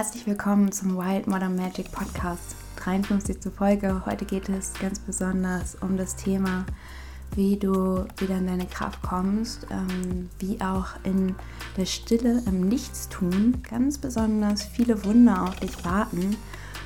Herzlich 0.00 0.26
willkommen 0.26 0.72
zum 0.72 0.96
Wild 0.96 1.26
Modern 1.26 1.56
Magic 1.56 1.92
Podcast, 1.92 2.56
53. 2.76 3.36
Folge. 3.54 4.00
Heute 4.06 4.24
geht 4.24 4.48
es 4.48 4.72
ganz 4.80 4.98
besonders 4.98 5.74
um 5.82 5.98
das 5.98 6.16
Thema, 6.16 6.64
wie 7.34 7.58
du 7.58 8.06
wieder 8.16 8.38
in 8.38 8.46
deine 8.46 8.64
Kraft 8.64 9.02
kommst, 9.02 9.66
ähm, 9.70 10.30
wie 10.38 10.58
auch 10.62 10.86
in 11.04 11.34
der 11.76 11.84
Stille, 11.84 12.42
im 12.46 12.66
Nichtstun 12.66 13.62
ganz 13.68 13.98
besonders 13.98 14.62
viele 14.62 15.04
Wunder 15.04 15.42
auf 15.42 15.56
dich 15.56 15.84
warten. 15.84 16.34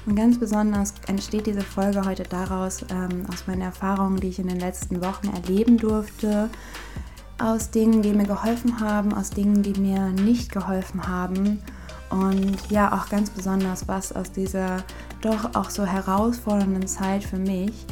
Und 0.07 0.17
ganz 0.17 0.41
besonders 0.41 0.95
entsteht 1.07 1.46
diese 1.46 1.62
Folge 1.62 2.05
heute 2.05 2.25
daraus, 2.25 2.85
ähm, 2.91 3.27
aus 3.33 3.46
meinen 3.46 3.62
Erfahrungen, 3.62 4.19
die 4.19 4.30
ich 4.30 4.41
in 4.41 4.49
den 4.49 4.59
letzten 4.59 5.01
Wochen 5.01 5.29
erleben 5.29 5.77
durfte, 5.77 6.51
aus 7.38 7.71
Dingen, 7.71 8.02
die 8.02 8.12
mir 8.12 8.27
geholfen 8.27 8.80
haben, 8.80 9.15
aus 9.15 9.30
Dingen, 9.30 9.62
die 9.62 9.80
mir 9.80 10.09
nicht 10.09 10.51
geholfen 10.51 11.07
haben 11.07 11.62
und 12.11 12.57
ja, 12.71 12.93
auch 12.93 13.09
ganz 13.09 13.31
besonders, 13.31 13.89
was 13.89 14.13
aus 14.13 14.31
dieser 14.31 14.85
doch 15.21 15.55
auch 15.55 15.71
so 15.71 15.85
herausfordernden 15.85 16.87
Zeit 16.87 17.25
für 17.25 17.39
mich 17.39 17.87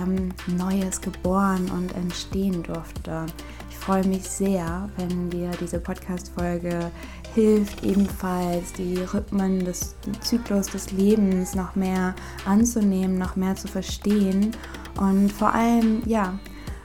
ähm, 0.00 0.30
Neues 0.46 1.00
geboren 1.00 1.70
und 1.70 1.94
entstehen 1.94 2.62
durfte. 2.62 3.26
Ich 3.70 3.76
freue 3.76 4.06
mich 4.06 4.28
sehr, 4.28 4.88
wenn 4.96 5.30
dir 5.30 5.50
diese 5.60 5.78
Podcast-Folge 5.78 6.90
hilft, 7.34 7.84
ebenfalls 7.84 8.72
die 8.72 8.98
Rhythmen 8.98 9.64
des 9.64 9.94
Zyklus 10.20 10.66
des 10.66 10.90
Lebens 10.92 11.54
noch 11.54 11.74
mehr 11.74 12.14
anzunehmen, 12.44 13.18
noch 13.18 13.36
mehr 13.36 13.54
zu 13.54 13.68
verstehen 13.68 14.52
und 14.98 15.32
vor 15.32 15.54
allem, 15.54 16.02
ja, 16.06 16.38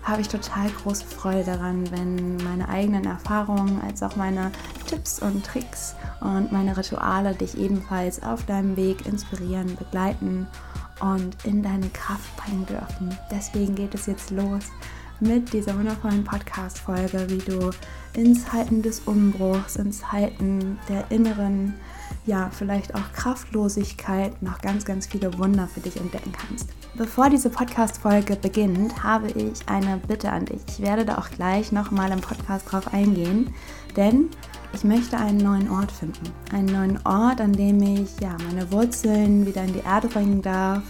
habe 0.03 0.21
ich 0.21 0.27
total 0.27 0.69
große 0.69 1.05
Freude 1.05 1.43
daran, 1.43 1.89
wenn 1.91 2.37
meine 2.37 2.67
eigenen 2.67 3.05
Erfahrungen 3.05 3.81
als 3.81 4.03
auch 4.03 4.15
meine 4.15 4.51
Tipps 4.87 5.19
und 5.19 5.45
Tricks 5.45 5.95
und 6.19 6.51
meine 6.51 6.75
Rituale 6.75 7.33
dich 7.33 7.57
ebenfalls 7.57 8.21
auf 8.21 8.45
deinem 8.45 8.75
Weg 8.75 9.05
inspirieren, 9.05 9.75
begleiten 9.75 10.47
und 10.99 11.35
in 11.45 11.63
deine 11.63 11.89
Kraft 11.89 12.35
bringen 12.37 12.65
dürfen. 12.65 13.17
Deswegen 13.31 13.75
geht 13.75 13.95
es 13.95 14.05
jetzt 14.05 14.29
los 14.31 14.63
mit 15.19 15.53
dieser 15.53 15.77
wundervollen 15.77 16.23
Podcast-Folge, 16.23 17.29
wie 17.29 17.37
du 17.37 17.71
in 18.13 18.35
Zeiten 18.35 18.81
des 18.81 19.01
Umbruchs, 19.01 19.77
in 19.77 19.91
Zeiten 19.91 20.79
der 20.89 21.09
inneren, 21.09 21.75
ja, 22.25 22.49
vielleicht 22.51 22.95
auch 22.95 23.11
Kraftlosigkeit 23.13 24.41
noch 24.41 24.59
ganz, 24.61 24.85
ganz 24.85 25.07
viele 25.07 25.37
Wunder 25.37 25.67
für 25.67 25.79
dich 25.79 25.97
entdecken 25.97 26.31
kannst. 26.31 26.69
Bevor 26.95 27.29
diese 27.29 27.49
Podcast-Folge 27.49 28.35
beginnt, 28.35 29.03
habe 29.03 29.29
ich 29.31 29.67
eine 29.67 29.97
Bitte 29.97 30.31
an 30.31 30.45
dich. 30.45 30.61
Ich 30.67 30.81
werde 30.81 31.05
da 31.05 31.17
auch 31.17 31.29
gleich 31.29 31.71
nochmal 31.71 32.11
im 32.11 32.21
Podcast 32.21 32.71
drauf 32.71 32.93
eingehen, 32.93 33.53
denn 33.95 34.29
ich 34.73 34.83
möchte 34.83 35.17
einen 35.17 35.37
neuen 35.37 35.69
Ort 35.69 35.91
finden. 35.91 36.31
Einen 36.51 36.65
neuen 36.65 36.99
Ort, 37.05 37.41
an 37.41 37.53
dem 37.53 37.81
ich 37.81 38.19
ja, 38.19 38.35
meine 38.47 38.71
Wurzeln 38.71 39.45
wieder 39.45 39.63
in 39.63 39.73
die 39.73 39.83
Erde 39.85 40.07
bringen 40.07 40.41
darf, 40.41 40.83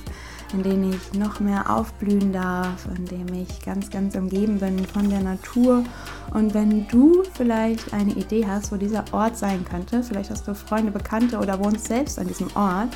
in 0.54 0.64
dem 0.64 0.92
ich 0.92 1.14
noch 1.14 1.40
mehr 1.40 1.70
aufblühen 1.70 2.32
darf, 2.32 2.88
in 2.96 3.06
dem 3.06 3.34
ich 3.34 3.64
ganz, 3.66 3.90
ganz 3.90 4.16
umgeben 4.16 4.60
bin 4.60 4.86
von 4.86 5.10
der 5.10 5.22
Natur. 5.22 5.84
Und 6.32 6.54
wenn 6.54 6.88
du 6.88 7.24
vielleicht 7.34 7.94
eine 7.94 8.12
Idee 8.12 8.46
hast, 8.48 8.72
wo 8.72 8.78
dieser 8.78 9.04
Ort 9.12 9.38
sein 9.38 9.66
könnte, 9.66 10.04
vielleicht 10.04 10.30
hast 10.30 10.48
du 10.48 10.54
Freunde, 10.54 10.92
Bekannte 10.92 11.40
oder 11.40 11.64
wohnst 11.64 11.86
selbst 11.86 12.20
an 12.20 12.28
diesem 12.28 12.48
Ort, 12.56 12.96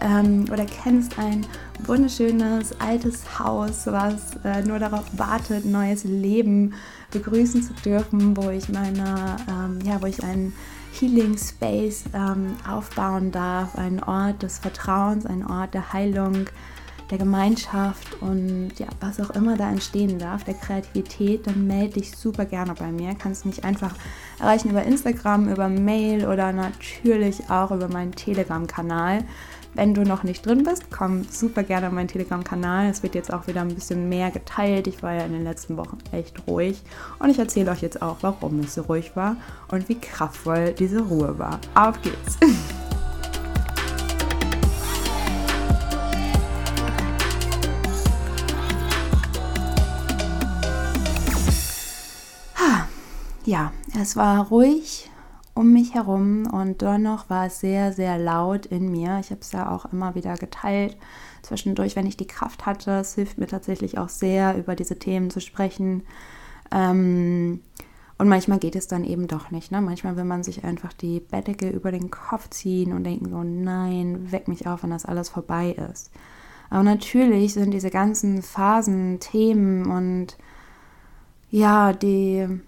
ähm, 0.00 0.46
oder 0.50 0.64
kennst 0.64 1.18
ein 1.18 1.46
wunderschönes 1.84 2.78
altes 2.80 3.38
Haus, 3.38 3.86
was 3.86 4.36
äh, 4.44 4.62
nur 4.62 4.78
darauf 4.78 5.04
wartet, 5.16 5.64
neues 5.64 6.04
Leben 6.04 6.74
begrüßen 7.10 7.62
zu 7.62 7.74
dürfen, 7.84 8.36
wo 8.36 8.50
ich 8.50 8.68
meine, 8.68 9.36
ähm, 9.48 9.78
ja, 9.84 10.00
wo 10.00 10.06
ich 10.06 10.22
einen 10.22 10.54
Healing 10.98 11.36
Space 11.36 12.04
ähm, 12.14 12.56
aufbauen 12.68 13.30
darf, 13.30 13.76
ein 13.76 14.02
Ort 14.02 14.42
des 14.42 14.58
Vertrauens, 14.58 15.26
ein 15.26 15.46
Ort 15.46 15.74
der 15.74 15.92
Heilung, 15.92 16.46
der 17.10 17.18
Gemeinschaft 17.18 18.20
und 18.20 18.72
ja, 18.78 18.86
was 19.00 19.20
auch 19.20 19.30
immer 19.30 19.56
da 19.56 19.70
entstehen 19.70 20.18
darf, 20.18 20.44
der 20.44 20.54
Kreativität, 20.54 21.46
dann 21.46 21.66
melde 21.66 21.94
dich 21.94 22.16
super 22.16 22.44
gerne 22.44 22.74
bei 22.74 22.92
mir. 22.92 23.14
Kannst 23.14 23.46
mich 23.46 23.64
einfach 23.64 23.94
erreichen 24.38 24.70
über 24.70 24.82
Instagram, 24.82 25.48
über 25.48 25.68
Mail 25.68 26.26
oder 26.26 26.52
natürlich 26.52 27.50
auch 27.50 27.70
über 27.70 27.88
meinen 27.88 28.12
Telegram-Kanal. 28.12 29.24
Wenn 29.74 29.94
du 29.94 30.02
noch 30.02 30.24
nicht 30.24 30.44
drin 30.44 30.64
bist, 30.64 30.90
komm 30.90 31.24
super 31.24 31.62
gerne 31.62 31.86
auf 31.86 31.92
meinen 31.92 32.08
Telegram-Kanal. 32.08 32.90
Es 32.90 33.02
wird 33.02 33.14
jetzt 33.14 33.32
auch 33.32 33.46
wieder 33.46 33.60
ein 33.60 33.74
bisschen 33.74 34.08
mehr 34.08 34.30
geteilt. 34.30 34.88
Ich 34.88 35.02
war 35.02 35.12
ja 35.12 35.22
in 35.22 35.32
den 35.32 35.44
letzten 35.44 35.76
Wochen 35.76 35.98
echt 36.10 36.46
ruhig. 36.48 36.82
Und 37.20 37.30
ich 37.30 37.38
erzähle 37.38 37.70
euch 37.70 37.80
jetzt 37.80 38.02
auch, 38.02 38.16
warum 38.22 38.60
es 38.60 38.74
so 38.74 38.82
ruhig 38.82 39.14
war 39.14 39.36
und 39.68 39.88
wie 39.88 40.00
kraftvoll 40.00 40.72
diese 40.72 41.00
Ruhe 41.00 41.38
war. 41.38 41.60
Auf 41.74 42.00
geht's! 42.02 42.38
Ja, 53.50 53.72
es 54.00 54.14
war 54.14 54.46
ruhig, 54.46 55.10
um 55.54 55.72
mich 55.72 55.94
herum 55.94 56.46
und 56.46 56.82
dennoch 56.82 57.28
war 57.30 57.46
es 57.46 57.58
sehr, 57.58 57.92
sehr 57.92 58.16
laut 58.16 58.64
in 58.64 58.92
mir. 58.92 59.18
Ich 59.18 59.32
habe 59.32 59.40
es 59.40 59.50
ja 59.50 59.72
auch 59.72 59.86
immer 59.86 60.14
wieder 60.14 60.36
geteilt 60.36 60.96
zwischendurch, 61.42 61.96
wenn 61.96 62.06
ich 62.06 62.16
die 62.16 62.28
Kraft 62.28 62.64
hatte. 62.64 62.92
Es 63.00 63.16
hilft 63.16 63.38
mir 63.38 63.48
tatsächlich 63.48 63.98
auch 63.98 64.08
sehr, 64.08 64.56
über 64.56 64.76
diese 64.76 65.00
Themen 65.00 65.30
zu 65.30 65.40
sprechen. 65.40 66.04
Ähm, 66.70 67.58
und 68.18 68.28
manchmal 68.28 68.60
geht 68.60 68.76
es 68.76 68.86
dann 68.86 69.02
eben 69.02 69.26
doch 69.26 69.50
nicht. 69.50 69.72
Ne? 69.72 69.80
Manchmal 69.80 70.14
will 70.14 70.22
man 70.22 70.44
sich 70.44 70.62
einfach 70.62 70.92
die 70.92 71.18
Bettdecke 71.18 71.70
über 71.70 71.90
den 71.90 72.08
Kopf 72.08 72.50
ziehen 72.50 72.92
und 72.92 73.02
denken 73.02 73.30
so, 73.30 73.42
nein, 73.42 74.30
weck 74.30 74.46
mich 74.46 74.68
auf, 74.68 74.84
wenn 74.84 74.90
das 74.90 75.06
alles 75.06 75.28
vorbei 75.28 75.72
ist. 75.90 76.12
Aber 76.68 76.84
natürlich 76.84 77.54
sind 77.54 77.72
diese 77.72 77.90
ganzen 77.90 78.42
Phasen, 78.42 79.18
Themen 79.18 79.90
und 79.90 80.36
ja, 81.50 81.92
die 81.92 82.60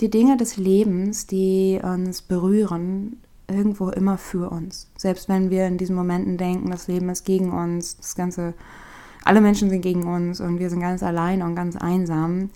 die 0.00 0.10
Dinge 0.10 0.36
des 0.36 0.56
Lebens, 0.56 1.26
die 1.26 1.80
uns 1.82 2.22
berühren, 2.22 3.18
irgendwo 3.48 3.90
immer 3.90 4.18
für 4.18 4.50
uns. 4.50 4.90
Selbst 4.96 5.28
wenn 5.28 5.50
wir 5.50 5.66
in 5.66 5.78
diesen 5.78 5.96
Momenten 5.96 6.38
denken, 6.38 6.70
das 6.70 6.88
Leben 6.88 7.08
ist 7.08 7.24
gegen 7.24 7.52
uns, 7.52 7.96
das 7.96 8.14
Ganze, 8.14 8.54
alle 9.24 9.40
Menschen 9.40 9.70
sind 9.70 9.82
gegen 9.82 10.04
uns 10.04 10.40
und 10.40 10.58
wir 10.58 10.70
sind 10.70 10.80
ganz 10.80 11.02
allein 11.02 11.42
und 11.42 11.54
ganz 11.54 11.76
einsam. 11.76 12.50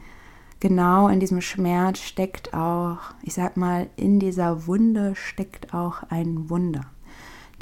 Genau 0.58 1.08
in 1.08 1.20
diesem 1.20 1.42
Schmerz 1.42 1.98
steckt 1.98 2.54
auch, 2.54 2.98
ich 3.22 3.34
sag 3.34 3.56
mal, 3.56 3.88
in 3.96 4.18
dieser 4.18 4.66
Wunde 4.66 5.14
steckt 5.14 5.74
auch 5.74 6.02
ein 6.08 6.48
Wunder. 6.48 6.86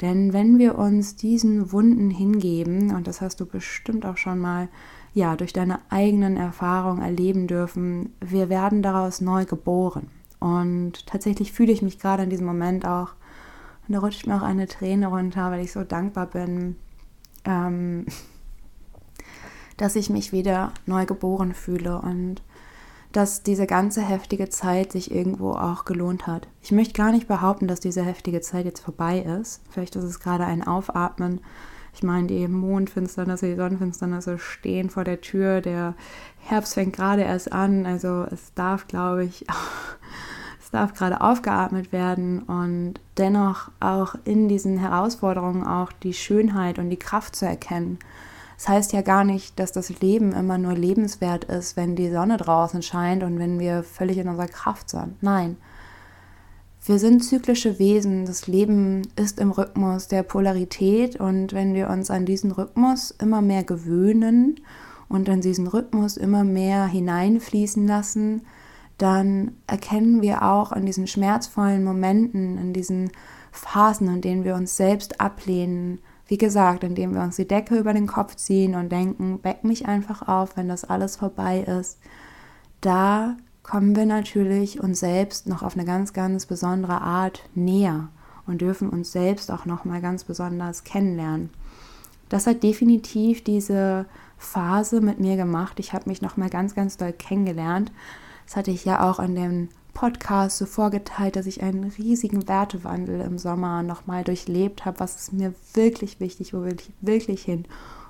Denn 0.01 0.33
wenn 0.33 0.59
wir 0.59 0.77
uns 0.77 1.15
diesen 1.15 1.71
Wunden 1.71 2.09
hingeben, 2.09 2.93
und 2.95 3.07
das 3.07 3.21
hast 3.21 3.39
du 3.39 3.45
bestimmt 3.45 4.05
auch 4.05 4.17
schon 4.17 4.39
mal 4.39 4.69
ja, 5.15 5.37
durch 5.37 5.53
deine 5.53 5.79
eigenen 5.89 6.35
Erfahrungen 6.35 7.01
erleben 7.01 7.47
dürfen, 7.47 8.13
wir 8.19 8.49
werden 8.49 8.83
daraus 8.83 9.21
neu 9.21 9.45
geboren. 9.45 10.11
Und 10.39 11.07
tatsächlich 11.07 11.53
fühle 11.53 11.71
ich 11.71 11.81
mich 11.81 11.99
gerade 11.99 12.23
in 12.23 12.29
diesem 12.29 12.45
Moment 12.45 12.85
auch, 12.85 13.13
und 13.87 13.93
da 13.93 13.99
rutscht 13.99 14.27
mir 14.27 14.35
auch 14.35 14.41
eine 14.41 14.67
Träne 14.67 15.07
runter, 15.07 15.51
weil 15.51 15.63
ich 15.63 15.71
so 15.71 15.85
dankbar 15.85 16.25
bin, 16.27 16.75
ähm, 17.45 18.05
dass 19.77 19.95
ich 19.95 20.09
mich 20.09 20.33
wieder 20.33 20.73
neu 20.85 21.05
geboren 21.05 21.53
fühle 21.53 22.01
und 22.01 22.41
dass 23.13 23.41
diese 23.41 23.67
ganze 23.67 24.01
heftige 24.01 24.49
Zeit 24.49 24.91
sich 24.91 25.11
irgendwo 25.11 25.51
auch 25.51 25.85
gelohnt 25.85 26.27
hat. 26.27 26.49
Ich 26.61 26.73
möchte 26.73 26.93
gar 26.93 27.13
nicht 27.13 27.29
behaupten, 27.29 27.67
dass 27.67 27.79
diese 27.79 28.03
heftige 28.03 28.41
Zeit 28.41 28.65
jetzt 28.65 28.81
vorbei 28.81 29.19
ist. 29.19 29.61
Vielleicht 29.69 29.95
ist 29.95 30.03
es 30.03 30.19
gerade 30.19 30.45
ein 30.45 30.67
Aufatmen 30.67 31.39
ich 31.95 32.03
meine, 32.03 32.27
die 32.27 32.45
Mondfinsternisse, 32.47 33.47
die 33.47 33.55
Sonnenfinsternisse 33.55 34.37
stehen 34.37 34.89
vor 34.89 35.05
der 35.05 35.21
Tür. 35.21 35.61
Der 35.61 35.95
Herbst 36.39 36.73
fängt 36.73 36.93
gerade 36.93 37.21
erst 37.21 37.53
an. 37.53 37.85
Also 37.85 38.25
es 38.29 38.53
darf, 38.53 38.87
glaube 38.87 39.23
ich, 39.23 39.45
es 40.61 40.71
darf 40.71 40.93
gerade 40.93 41.21
aufgeatmet 41.21 41.93
werden 41.93 42.39
und 42.43 42.95
dennoch 43.17 43.71
auch 43.79 44.15
in 44.25 44.49
diesen 44.49 44.77
Herausforderungen 44.77 45.65
auch 45.65 45.93
die 45.93 46.13
Schönheit 46.13 46.79
und 46.79 46.89
die 46.89 46.99
Kraft 46.99 47.37
zu 47.37 47.45
erkennen. 47.45 47.97
Das 48.57 48.67
heißt 48.67 48.91
ja 48.91 49.01
gar 49.01 49.23
nicht, 49.23 49.57
dass 49.57 49.71
das 49.71 50.01
Leben 50.01 50.33
immer 50.33 50.57
nur 50.57 50.73
lebenswert 50.73 51.45
ist, 51.45 51.77
wenn 51.77 51.95
die 51.95 52.11
Sonne 52.11 52.35
draußen 52.35 52.81
scheint 52.81 53.23
und 53.23 53.39
wenn 53.39 53.57
wir 53.57 53.83
völlig 53.83 54.17
in 54.17 54.27
unserer 54.27 54.47
Kraft 54.47 54.89
sind. 54.89 55.21
Nein, 55.23 55.55
wir 56.87 56.99
sind 56.99 57.23
zyklische 57.23 57.79
Wesen. 57.79 58.25
Das 58.25 58.47
Leben 58.47 59.01
ist 59.15 59.39
im 59.39 59.51
Rhythmus 59.51 60.07
der 60.07 60.23
Polarität. 60.23 61.19
Und 61.19 61.53
wenn 61.53 61.73
wir 61.73 61.89
uns 61.89 62.11
an 62.11 62.25
diesen 62.25 62.51
Rhythmus 62.51 63.11
immer 63.11 63.41
mehr 63.41 63.63
gewöhnen 63.63 64.59
und 65.09 65.27
in 65.27 65.41
diesen 65.41 65.67
Rhythmus 65.67 66.17
immer 66.17 66.43
mehr 66.43 66.85
hineinfließen 66.85 67.87
lassen, 67.87 68.41
dann 68.97 69.53
erkennen 69.67 70.21
wir 70.21 70.43
auch 70.43 70.71
in 70.71 70.85
diesen 70.85 71.07
schmerzvollen 71.07 71.83
Momenten, 71.83 72.57
in 72.57 72.73
diesen 72.73 73.11
Phasen, 73.51 74.07
in 74.07 74.21
denen 74.21 74.43
wir 74.43 74.55
uns 74.55 74.77
selbst 74.77 75.19
ablehnen, 75.19 75.99
wie 76.27 76.37
gesagt, 76.37 76.83
indem 76.83 77.13
wir 77.13 77.21
uns 77.21 77.35
die 77.35 77.47
Decke 77.47 77.77
über 77.77 77.93
den 77.93 78.07
Kopf 78.07 78.35
ziehen 78.35 78.75
und 78.75 78.91
denken, 78.91 79.39
weck 79.43 79.63
mich 79.63 79.87
einfach 79.87 80.27
auf, 80.27 80.57
wenn 80.57 80.69
das 80.69 80.83
alles 80.83 81.17
vorbei 81.17 81.61
ist, 81.61 81.99
da 82.81 83.37
kommen 83.65 83.95
wir 83.95 84.05
natürlich 84.05 84.79
uns 84.79 84.99
selbst 84.99 85.47
noch 85.47 85.63
auf 85.63 85.75
eine 85.75 85.85
ganz, 85.85 86.13
ganz 86.13 86.45
besondere 86.45 87.01
Art 87.01 87.41
näher. 87.55 88.09
und 88.47 88.61
dürfen 88.61 88.89
uns 88.89 89.11
selbst 89.11 89.49
auch 89.49 89.65
noch 89.65 89.85
mal 89.85 90.01
ganz 90.01 90.23
besonders 90.23 90.83
kennenlernen. 90.83 91.49
Das 92.29 92.45
hat 92.45 92.61
definitiv 92.61 93.43
diese 93.43 94.05
Phase 94.37 95.01
mit 95.01 95.19
mir 95.19 95.35
gemacht. 95.35 95.79
Ich 95.79 95.93
habe 95.93 96.07
mich 96.07 96.21
noch 96.21 96.37
mal 96.37 96.51
ganz 96.51 96.75
ganz 96.75 96.95
doll 96.95 97.11
kennengelernt. 97.11 97.91
Das 98.45 98.55
hatte 98.55 98.69
ich 98.69 98.85
ja 98.85 99.09
auch 99.09 99.17
an 99.17 99.33
dem 99.33 99.69
Podcast 99.95 100.59
so 100.59 100.67
vorgeteilt, 100.67 101.35
dass 101.35 101.47
ich 101.47 101.63
einen 101.63 101.85
riesigen 101.85 102.47
Wertewandel 102.47 103.21
im 103.21 103.39
Sommer 103.39 103.81
noch 103.81 104.05
mal 104.05 104.23
durchlebt 104.23 104.85
habe. 104.85 104.99
Was 104.99 105.15
ist 105.15 105.33
mir 105.33 105.55
wirklich 105.73 106.19
wichtig? 106.19 106.53
Wo 106.53 106.61
will 106.61 106.75
ich 106.79 106.91
wirklich 107.01 107.41
hin? 107.41 107.65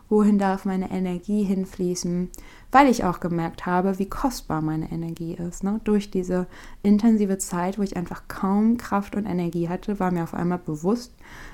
Wohin 0.09 0.37
darf 0.37 0.65
meine 0.65 0.91
Energie 0.91 1.43
hinfließen, 1.43 2.29
weil 2.71 2.87
ich 2.87 3.03
auch 3.03 3.19
gemerkt 3.19 3.65
habe, 3.65 3.99
wie 3.99 4.09
kostbar 4.09 4.61
meine 4.61 4.91
Energie 4.91 5.33
ist. 5.33 5.63
Ne? 5.63 5.79
Durch 5.83 6.11
diese 6.11 6.47
intensive 6.83 7.37
Zeit, 7.37 7.77
wo 7.77 7.83
ich 7.83 7.97
einfach 7.97 8.23
kaum 8.27 8.77
Kraft 8.77 9.15
und 9.15 9.25
Energie 9.25 9.69
hatte, 9.69 9.99
war 9.99 10.11
mir 10.11 10.23
auf 10.23 10.33
einmal 10.33 10.59
bewusst, 10.59 11.13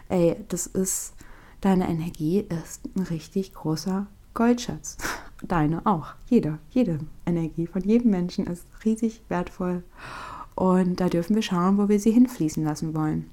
ey, 0.10 0.36
das 0.50 0.68
ist, 0.68 1.14
deine 1.62 1.88
Energie 1.90 2.40
ist 2.40 2.82
ein 2.96 3.04
richtig 3.04 3.54
großer 3.54 4.08
Goldschatz. 4.34 4.98
Deine 5.44 5.86
auch. 5.88 6.14
Jeder, 6.28 6.60
jede 6.70 7.00
Energie 7.26 7.66
von 7.66 7.82
jedem 7.82 8.12
Menschen 8.12 8.46
ist 8.46 8.66
riesig 8.86 9.24
wertvoll. 9.28 9.84
Und 10.54 11.00
da 11.00 11.10
dürfen 11.10 11.36
wir 11.36 11.42
schauen, 11.42 11.80
wo 11.80 11.90
wir 11.90 12.00
sie 12.00 12.12
hinfließen 12.12 12.64
lassen 12.64 12.94
wollen. 12.94 13.32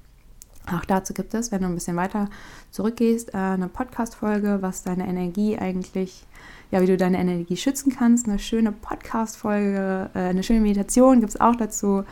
Auch 0.73 0.85
dazu 0.85 1.13
gibt 1.13 1.33
es, 1.33 1.51
wenn 1.51 1.61
du 1.61 1.67
ein 1.67 1.75
bisschen 1.75 1.95
weiter 1.95 2.29
zurückgehst, 2.71 3.33
äh, 3.33 3.37
eine 3.37 3.67
Podcast-Folge, 3.67 4.59
was 4.61 4.83
deine 4.83 5.07
Energie 5.07 5.57
eigentlich, 5.57 6.25
ja, 6.71 6.81
wie 6.81 6.85
du 6.85 6.97
deine 6.97 7.19
Energie 7.19 7.57
schützen 7.57 7.95
kannst. 7.95 8.27
Eine 8.27 8.39
schöne 8.39 8.71
Podcast-Folge, 8.71 10.09
äh, 10.13 10.19
eine 10.19 10.43
schöne 10.43 10.61
Meditation 10.61 11.19
gibt 11.19 11.33
es 11.33 11.41
auch 11.41 11.55
dazu. 11.55 12.03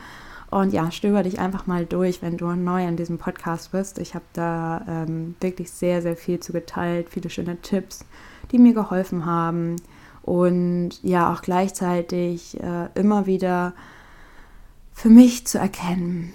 Und 0.50 0.72
ja, 0.72 0.90
stöber 0.90 1.22
dich 1.22 1.38
einfach 1.38 1.66
mal 1.66 1.84
durch, 1.84 2.22
wenn 2.22 2.38
du 2.38 2.46
neu 2.46 2.86
an 2.86 2.96
diesem 2.96 3.18
Podcast 3.18 3.72
bist. 3.72 3.98
Ich 3.98 4.14
habe 4.14 4.24
da 4.32 4.84
ähm, 4.88 5.36
wirklich 5.40 5.70
sehr, 5.70 6.00
sehr 6.00 6.16
viel 6.16 6.40
zu 6.40 6.52
geteilt, 6.52 7.10
viele 7.10 7.28
schöne 7.28 7.60
Tipps, 7.60 8.06
die 8.50 8.58
mir 8.58 8.72
geholfen 8.72 9.26
haben. 9.26 9.76
Und 10.22 11.02
ja, 11.02 11.32
auch 11.32 11.42
gleichzeitig 11.42 12.58
äh, 12.60 12.88
immer 12.94 13.26
wieder 13.26 13.74
für 14.94 15.10
mich 15.10 15.46
zu 15.46 15.58
erkennen, 15.58 16.32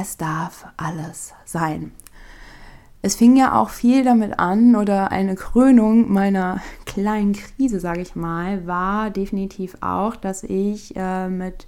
es 0.00 0.16
darf 0.16 0.66
alles 0.76 1.34
sein. 1.44 1.90
Es 3.02 3.16
fing 3.16 3.36
ja 3.36 3.60
auch 3.60 3.70
viel 3.70 4.04
damit 4.04 4.38
an 4.38 4.76
oder 4.76 5.10
eine 5.10 5.34
Krönung 5.34 6.12
meiner 6.12 6.60
kleinen 6.86 7.32
Krise, 7.32 7.80
sage 7.80 8.00
ich 8.00 8.14
mal, 8.14 8.66
war 8.66 9.10
definitiv 9.10 9.76
auch, 9.80 10.14
dass 10.14 10.44
ich 10.44 10.94
äh, 10.96 11.28
mit 11.28 11.66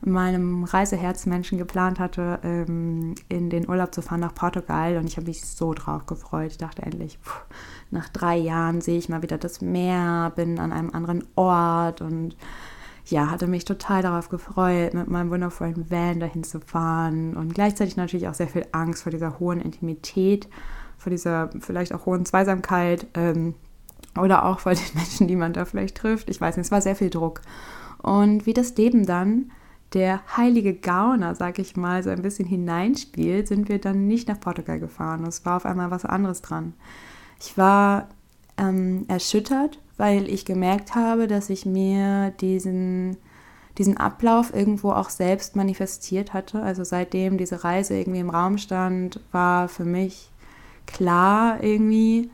meinem 0.00 0.64
Reiseherzmenschen 0.64 1.58
geplant 1.58 1.98
hatte, 1.98 2.40
ähm, 2.42 3.14
in 3.28 3.50
den 3.50 3.68
Urlaub 3.68 3.92
zu 3.92 4.02
fahren 4.02 4.20
nach 4.20 4.34
Portugal 4.34 4.96
und 4.96 5.06
ich 5.06 5.16
habe 5.16 5.26
mich 5.26 5.44
so 5.44 5.74
drauf 5.74 6.06
gefreut. 6.06 6.52
Ich 6.52 6.58
dachte 6.58 6.82
endlich, 6.82 7.18
pff, 7.22 7.42
nach 7.90 8.08
drei 8.08 8.36
Jahren 8.36 8.80
sehe 8.80 8.98
ich 8.98 9.08
mal 9.08 9.22
wieder 9.22 9.38
das 9.38 9.60
Meer, 9.60 10.32
bin 10.34 10.58
an 10.58 10.72
einem 10.72 10.90
anderen 10.90 11.24
Ort 11.34 12.00
und 12.00 12.36
ja, 13.10 13.30
hatte 13.30 13.46
mich 13.46 13.64
total 13.64 14.02
darauf 14.02 14.28
gefreut, 14.28 14.92
mit 14.92 15.08
meinem 15.08 15.30
wundervollen 15.30 15.90
Van 15.90 16.20
dahin 16.20 16.44
zu 16.44 16.60
fahren 16.60 17.36
und 17.36 17.54
gleichzeitig 17.54 17.96
natürlich 17.96 18.28
auch 18.28 18.34
sehr 18.34 18.48
viel 18.48 18.66
Angst 18.72 19.02
vor 19.02 19.10
dieser 19.10 19.38
hohen 19.38 19.60
Intimität, 19.60 20.48
vor 20.98 21.10
dieser 21.10 21.50
vielleicht 21.60 21.94
auch 21.94 22.04
hohen 22.04 22.26
Zweisamkeit 22.26 23.06
ähm, 23.14 23.54
oder 24.18 24.44
auch 24.44 24.60
vor 24.60 24.72
den 24.74 24.94
Menschen, 24.94 25.26
die 25.26 25.36
man 25.36 25.54
da 25.54 25.64
vielleicht 25.64 25.96
trifft. 25.96 26.28
Ich 26.28 26.40
weiß 26.40 26.56
nicht, 26.56 26.66
es 26.66 26.72
war 26.72 26.82
sehr 26.82 26.96
viel 26.96 27.10
Druck. 27.10 27.40
Und 28.02 28.46
wie 28.46 28.54
das 28.54 28.76
Leben 28.76 29.06
dann 29.06 29.50
der 29.94 30.20
heilige 30.36 30.74
Gauner, 30.74 31.34
sag 31.34 31.58
ich 31.58 31.76
mal, 31.76 32.02
so 32.02 32.10
ein 32.10 32.20
bisschen 32.20 32.46
hineinspielt, 32.46 33.48
sind 33.48 33.70
wir 33.70 33.80
dann 33.80 34.06
nicht 34.06 34.28
nach 34.28 34.38
Portugal 34.38 34.78
gefahren. 34.78 35.24
Es 35.24 35.46
war 35.46 35.56
auf 35.56 35.64
einmal 35.64 35.90
was 35.90 36.04
anderes 36.04 36.42
dran. 36.42 36.74
Ich 37.40 37.56
war 37.56 38.08
ähm, 38.58 39.06
erschüttert 39.08 39.78
weil 39.98 40.28
ich 40.30 40.46
gemerkt 40.46 40.94
habe, 40.94 41.26
dass 41.26 41.50
ich 41.50 41.66
mir 41.66 42.30
diesen, 42.40 43.18
diesen 43.76 43.98
Ablauf 43.98 44.54
irgendwo 44.54 44.92
auch 44.92 45.10
selbst 45.10 45.56
manifestiert 45.56 46.32
hatte. 46.32 46.62
Also 46.62 46.84
seitdem 46.84 47.36
diese 47.36 47.64
Reise 47.64 47.98
irgendwie 47.98 48.20
im 48.20 48.30
Raum 48.30 48.56
stand, 48.56 49.20
war 49.32 49.68
für 49.68 49.84
mich 49.84 50.30
klar 50.86 51.62
irgendwie, 51.62 52.30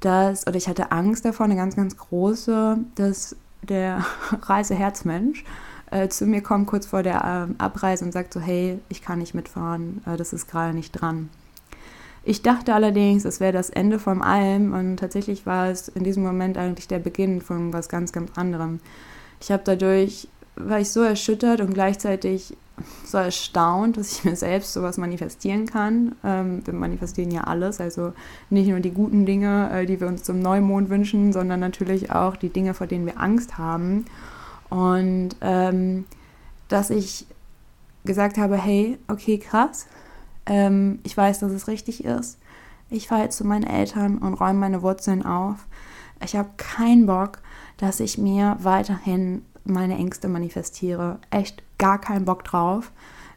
dass, 0.00 0.46
oder 0.46 0.56
ich 0.56 0.68
hatte 0.68 0.92
Angst 0.92 1.24
davor, 1.24 1.46
eine 1.46 1.56
ganz, 1.56 1.74
ganz 1.74 1.96
große, 1.96 2.78
dass 2.94 3.34
der 3.62 4.04
Reiseherzmensch 4.42 5.44
äh, 5.90 6.08
zu 6.08 6.26
mir 6.26 6.42
kommt 6.42 6.66
kurz 6.66 6.86
vor 6.86 7.02
der 7.02 7.48
äh, 7.48 7.62
Abreise 7.62 8.04
und 8.04 8.12
sagt 8.12 8.32
so, 8.34 8.40
hey, 8.40 8.78
ich 8.88 9.02
kann 9.02 9.18
nicht 9.18 9.34
mitfahren, 9.34 10.02
äh, 10.06 10.16
das 10.16 10.32
ist 10.32 10.48
gerade 10.48 10.74
nicht 10.74 10.92
dran. 10.92 11.30
Ich 12.28 12.42
dachte 12.42 12.74
allerdings, 12.74 13.24
es 13.24 13.40
wäre 13.40 13.54
das 13.54 13.70
Ende 13.70 13.98
von 13.98 14.20
allem 14.20 14.74
und 14.74 14.98
tatsächlich 14.98 15.46
war 15.46 15.70
es 15.70 15.88
in 15.88 16.04
diesem 16.04 16.22
Moment 16.22 16.58
eigentlich 16.58 16.86
der 16.86 16.98
Beginn 16.98 17.40
von 17.40 17.72
was 17.72 17.88
ganz, 17.88 18.12
ganz 18.12 18.32
anderem. 18.36 18.80
Ich 19.40 19.50
habe 19.50 19.62
dadurch, 19.64 20.28
war 20.54 20.78
ich 20.78 20.90
so 20.90 21.00
erschüttert 21.00 21.62
und 21.62 21.72
gleichzeitig 21.72 22.54
so 23.06 23.16
erstaunt, 23.16 23.96
dass 23.96 24.12
ich 24.12 24.24
mir 24.26 24.36
selbst 24.36 24.74
sowas 24.74 24.98
manifestieren 24.98 25.64
kann. 25.64 26.16
Ähm, 26.22 26.60
wir 26.66 26.74
manifestieren 26.74 27.30
ja 27.30 27.44
alles, 27.44 27.80
also 27.80 28.12
nicht 28.50 28.68
nur 28.68 28.80
die 28.80 28.92
guten 28.92 29.24
Dinge, 29.24 29.70
äh, 29.72 29.86
die 29.86 29.98
wir 29.98 30.06
uns 30.06 30.22
zum 30.22 30.38
Neumond 30.38 30.90
wünschen, 30.90 31.32
sondern 31.32 31.60
natürlich 31.60 32.12
auch 32.12 32.36
die 32.36 32.50
Dinge, 32.50 32.74
vor 32.74 32.86
denen 32.86 33.06
wir 33.06 33.18
Angst 33.18 33.56
haben. 33.56 34.04
Und 34.68 35.30
ähm, 35.40 36.04
dass 36.68 36.90
ich 36.90 37.24
gesagt 38.04 38.36
habe, 38.36 38.58
hey, 38.58 38.98
okay, 39.08 39.38
krass, 39.38 39.86
ähm, 40.48 40.98
ich 41.04 41.16
weiß, 41.16 41.38
dass 41.38 41.52
es 41.52 41.68
richtig 41.68 42.04
ist. 42.04 42.38
Ich 42.90 43.08
fahre 43.08 43.22
jetzt 43.22 43.36
zu 43.36 43.46
meinen 43.46 43.64
Eltern 43.64 44.18
und 44.18 44.34
räume 44.34 44.58
meine 44.58 44.82
Wurzeln 44.82 45.24
auf. 45.24 45.66
Ich 46.24 46.34
habe 46.34 46.48
keinen 46.56 47.06
Bock, 47.06 47.40
dass 47.76 48.00
ich 48.00 48.18
mir 48.18 48.56
weiterhin 48.60 49.44
meine 49.64 49.96
Ängste 49.96 50.28
manifestiere. 50.28 51.18
Echt 51.30 51.62
gar 51.78 52.00
keinen 52.00 52.24
Bock 52.24 52.44
drauf. 52.44 52.90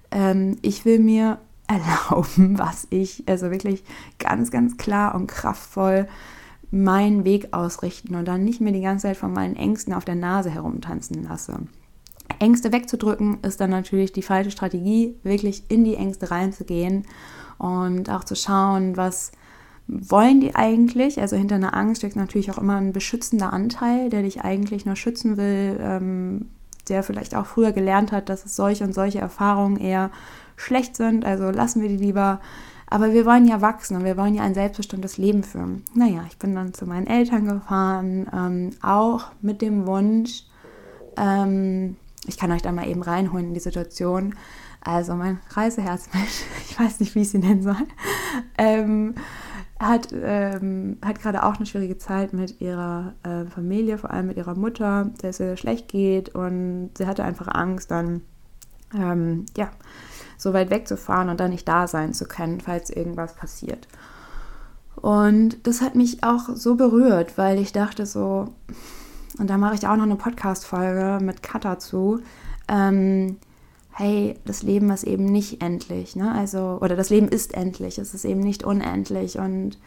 Ähm, 0.10 0.58
ich 0.62 0.86
will 0.86 1.00
mir 1.00 1.38
erlauben, 1.68 2.58
was 2.58 2.88
ich, 2.90 3.24
also 3.28 3.52
wirklich 3.52 3.84
ganz, 4.20 4.52
ganz 4.52 4.78
klar 4.78 5.16
und 5.16 5.28
kraftvoll 5.28 6.08
meinen 6.70 7.26
Weg 7.26 7.54
ausrichten 7.54 8.16
und 8.16 8.26
dann 8.26 8.44
nicht 8.44 8.62
mehr 8.62 8.74
die 8.74 8.82
ganze 8.82 9.08
Zeit 9.08 9.18
von 9.18 9.34
meinen 9.34 9.58
Ängsten 9.58 9.94
auf 9.94 10.06
der 10.06 10.16
Nase 10.16 10.50
herumtanzen 10.50 11.24
lasse. 11.24 11.60
Ängste 12.40 12.72
wegzudrücken 12.72 13.40
ist 13.42 13.60
dann 13.60 13.70
natürlich 13.70 14.12
die 14.12 14.22
falsche 14.22 14.52
Strategie, 14.52 15.16
wirklich 15.24 15.64
in 15.70 15.84
die 15.84 15.96
Ängste 15.96 16.32
reinzugehen 16.32 17.06
und 17.58 18.10
auch 18.10 18.24
zu 18.24 18.36
schauen, 18.36 18.98
was 18.98 19.32
wollen 19.88 20.40
die 20.40 20.56
eigentlich? 20.56 21.20
Also 21.20 21.36
hinter 21.36 21.56
einer 21.56 21.76
Angst 21.76 22.02
steckt 22.02 22.16
natürlich 22.16 22.52
auch 22.52 22.58
immer 22.58 22.78
ein 22.78 22.94
beschützender 22.94 23.52
Anteil, 23.52 24.10
der 24.10 24.24
dich 24.24 24.42
eigentlich 24.42 24.86
nur 24.86 24.96
schützen 24.96 25.38
will, 25.38 25.78
ähm, 25.82 26.48
der 26.88 27.04
vielleicht 27.04 27.36
auch 27.36 27.46
früher 27.46 27.72
gelernt 27.72 28.12
hat, 28.12 28.30
dass 28.30 28.46
es 28.46 28.56
solche 28.56 28.84
und 28.84 28.94
solche 28.94 29.20
Erfahrungen 29.20 29.78
eher 29.78 30.12
schlecht 30.56 30.96
sind. 30.96 31.26
Also 31.26 31.50
lassen 31.50 31.82
wir 31.82 31.90
die 31.90 31.98
lieber. 31.98 32.40
Aber 32.88 33.14
wir 33.14 33.26
wollen 33.26 33.48
ja 33.48 33.62
wachsen 33.62 33.96
und 33.96 34.04
wir 34.04 34.18
wollen 34.18 34.34
ja 34.34 34.44
ein 34.44 34.54
selbstbestimmtes 34.54 35.18
Leben 35.18 35.44
führen. 35.44 35.84
Naja, 35.94 36.26
ich 36.30 36.38
bin 36.38 36.56
dann 36.56 36.74
zu 36.74 36.86
meinen 36.86 37.08
Eltern 37.08 37.48
gefahren, 37.48 38.28
ähm, 38.34 38.72
auch 38.82 39.28
mit 39.42 39.62
dem 39.62 39.88
Wunsch, 39.88 40.44
ähm, 41.18 41.96
ich 42.28 42.38
kann 42.38 42.52
euch 42.52 42.62
da 42.62 42.72
mal 42.72 42.88
eben 42.88 43.02
reinholen 43.02 43.48
in 43.48 43.54
die 43.54 43.60
Situation. 43.60 44.36
Also 44.84 45.16
mein 45.16 45.40
Reiseherzmensch, 45.50 46.44
ich 46.70 46.80
weiß 46.80 47.00
nicht, 47.00 47.16
wie 47.16 47.22
ich 47.22 47.30
sie 47.30 47.40
nennen 47.40 47.64
soll, 47.64 47.76
ähm, 48.58 49.16
hat, 49.80 50.10
ähm, 50.14 50.98
hat 51.04 51.22
gerade 51.22 51.44
auch 51.44 51.56
eine 51.56 51.66
schwierige 51.66 51.98
Zeit 51.98 52.34
mit 52.34 52.62
ihrer 52.62 53.14
äh, 53.24 53.46
Familie, 53.46 53.98
vor 53.98 54.12
allem 54.12 54.28
mit 54.28 54.38
ihrer 54.38 54.56
Mutter, 54.56 55.10
der 55.22 55.32
es 55.32 55.38
sehr 55.38 55.58
schlecht 55.58 55.88
geht 55.88 56.36
und 56.36 56.92
sie 56.98 57.08
hatte 57.08 57.24
einfach 57.24 57.48
Angst, 57.48 57.90
dann 57.90 58.22
ähm, 58.94 59.46
ja, 59.58 59.72
so 60.38 60.54
weit 60.54 60.70
wegzufahren 60.70 61.30
und 61.30 61.40
dann 61.40 61.52
nicht 61.52 61.68
da 61.68 61.88
sein 61.88 62.14
zu 62.14 62.26
können, 62.26 62.62
falls 62.62 62.90
irgendwas 62.90 63.36
passiert. 63.36 63.88
Und 64.96 65.66
das 65.66 65.82
hat 65.82 65.96
mich 65.96 66.24
auch 66.24 66.50
so 66.54 66.76
berührt, 66.76 67.38
weil 67.38 67.58
ich 67.60 67.72
dachte 67.72 68.06
so, 68.06 68.54
und 69.38 69.50
da 69.50 69.58
mache 69.58 69.76
ich 69.76 69.88
auch 69.88 69.96
noch 69.96 70.04
eine 70.04 70.16
Podcast-Folge 70.16 71.24
mit 71.24 71.44
Katha 71.44 71.80
zu. 71.80 72.22
Ähm, 72.68 73.38
hey, 73.92 74.36
das 74.46 74.64
Leben 74.64 74.90
ist 74.90 75.04
eben 75.04 75.26
nicht 75.26 75.62
endlich, 75.62 76.16
ne? 76.16 76.32
Also, 76.34 76.80
oder 76.82 76.96
das 76.96 77.10
Leben 77.10 77.28
ist 77.28 77.54
endlich, 77.54 77.98
es 77.98 78.14
ist 78.14 78.26
eben 78.26 78.42
nicht 78.42 78.64
unendlich. 78.64 79.38
Und 79.38 79.78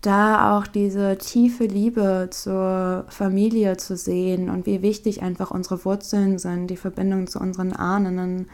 da 0.00 0.56
auch 0.56 0.66
diese 0.66 1.18
tiefe 1.18 1.64
Liebe 1.64 2.28
zur 2.30 3.04
Familie 3.08 3.76
zu 3.76 3.96
sehen 3.96 4.48
und 4.48 4.66
wie 4.66 4.82
wichtig 4.82 5.22
einfach 5.22 5.50
unsere 5.50 5.84
Wurzeln 5.84 6.38
sind, 6.38 6.68
die 6.68 6.76
Verbindung 6.76 7.26
zu 7.26 7.40
unseren 7.40 7.72
Ahnen, 7.72 8.46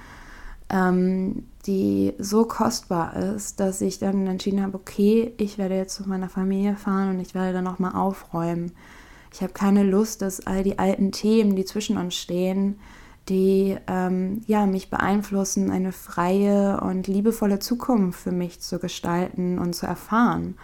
ähm, 0.70 1.44
die 1.66 2.14
so 2.18 2.44
kostbar 2.46 3.14
ist, 3.16 3.60
dass 3.60 3.80
ich 3.80 3.98
dann 3.98 4.26
entschieden 4.26 4.62
habe, 4.62 4.76
okay, 4.76 5.32
ich 5.36 5.58
werde 5.58 5.76
jetzt 5.76 5.94
zu 5.96 6.08
meiner 6.08 6.28
Familie 6.28 6.76
fahren 6.76 7.10
und 7.10 7.20
ich 7.20 7.34
werde 7.34 7.52
dann 7.52 7.64
nochmal 7.64 7.94
aufräumen. 7.94 8.72
Ich 9.34 9.42
habe 9.42 9.52
keine 9.52 9.82
Lust, 9.82 10.22
dass 10.22 10.46
all 10.46 10.62
die 10.62 10.78
alten 10.78 11.10
Themen, 11.10 11.56
die 11.56 11.64
zwischen 11.64 11.98
uns 11.98 12.14
stehen, 12.14 12.78
die 13.28 13.76
ähm, 13.88 14.42
ja, 14.46 14.64
mich 14.64 14.90
beeinflussen, 14.90 15.72
eine 15.72 15.90
freie 15.90 16.80
und 16.80 17.08
liebevolle 17.08 17.58
Zukunft 17.58 18.20
für 18.20 18.30
mich 18.30 18.60
zu 18.60 18.78
gestalten 18.78 19.58
und 19.58 19.74
zu 19.74 19.86
erfahren. 19.86 20.54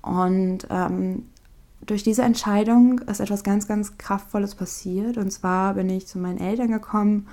Und 0.00 0.66
ähm, 0.70 1.26
durch 1.84 2.02
diese 2.02 2.22
Entscheidung 2.22 3.00
ist 3.00 3.20
etwas 3.20 3.44
ganz, 3.44 3.68
ganz 3.68 3.98
Kraftvolles 3.98 4.54
passiert. 4.54 5.18
Und 5.18 5.30
zwar 5.30 5.74
bin 5.74 5.90
ich 5.90 6.06
zu 6.06 6.18
meinen 6.18 6.38
Eltern 6.38 6.70
gekommen 6.70 7.28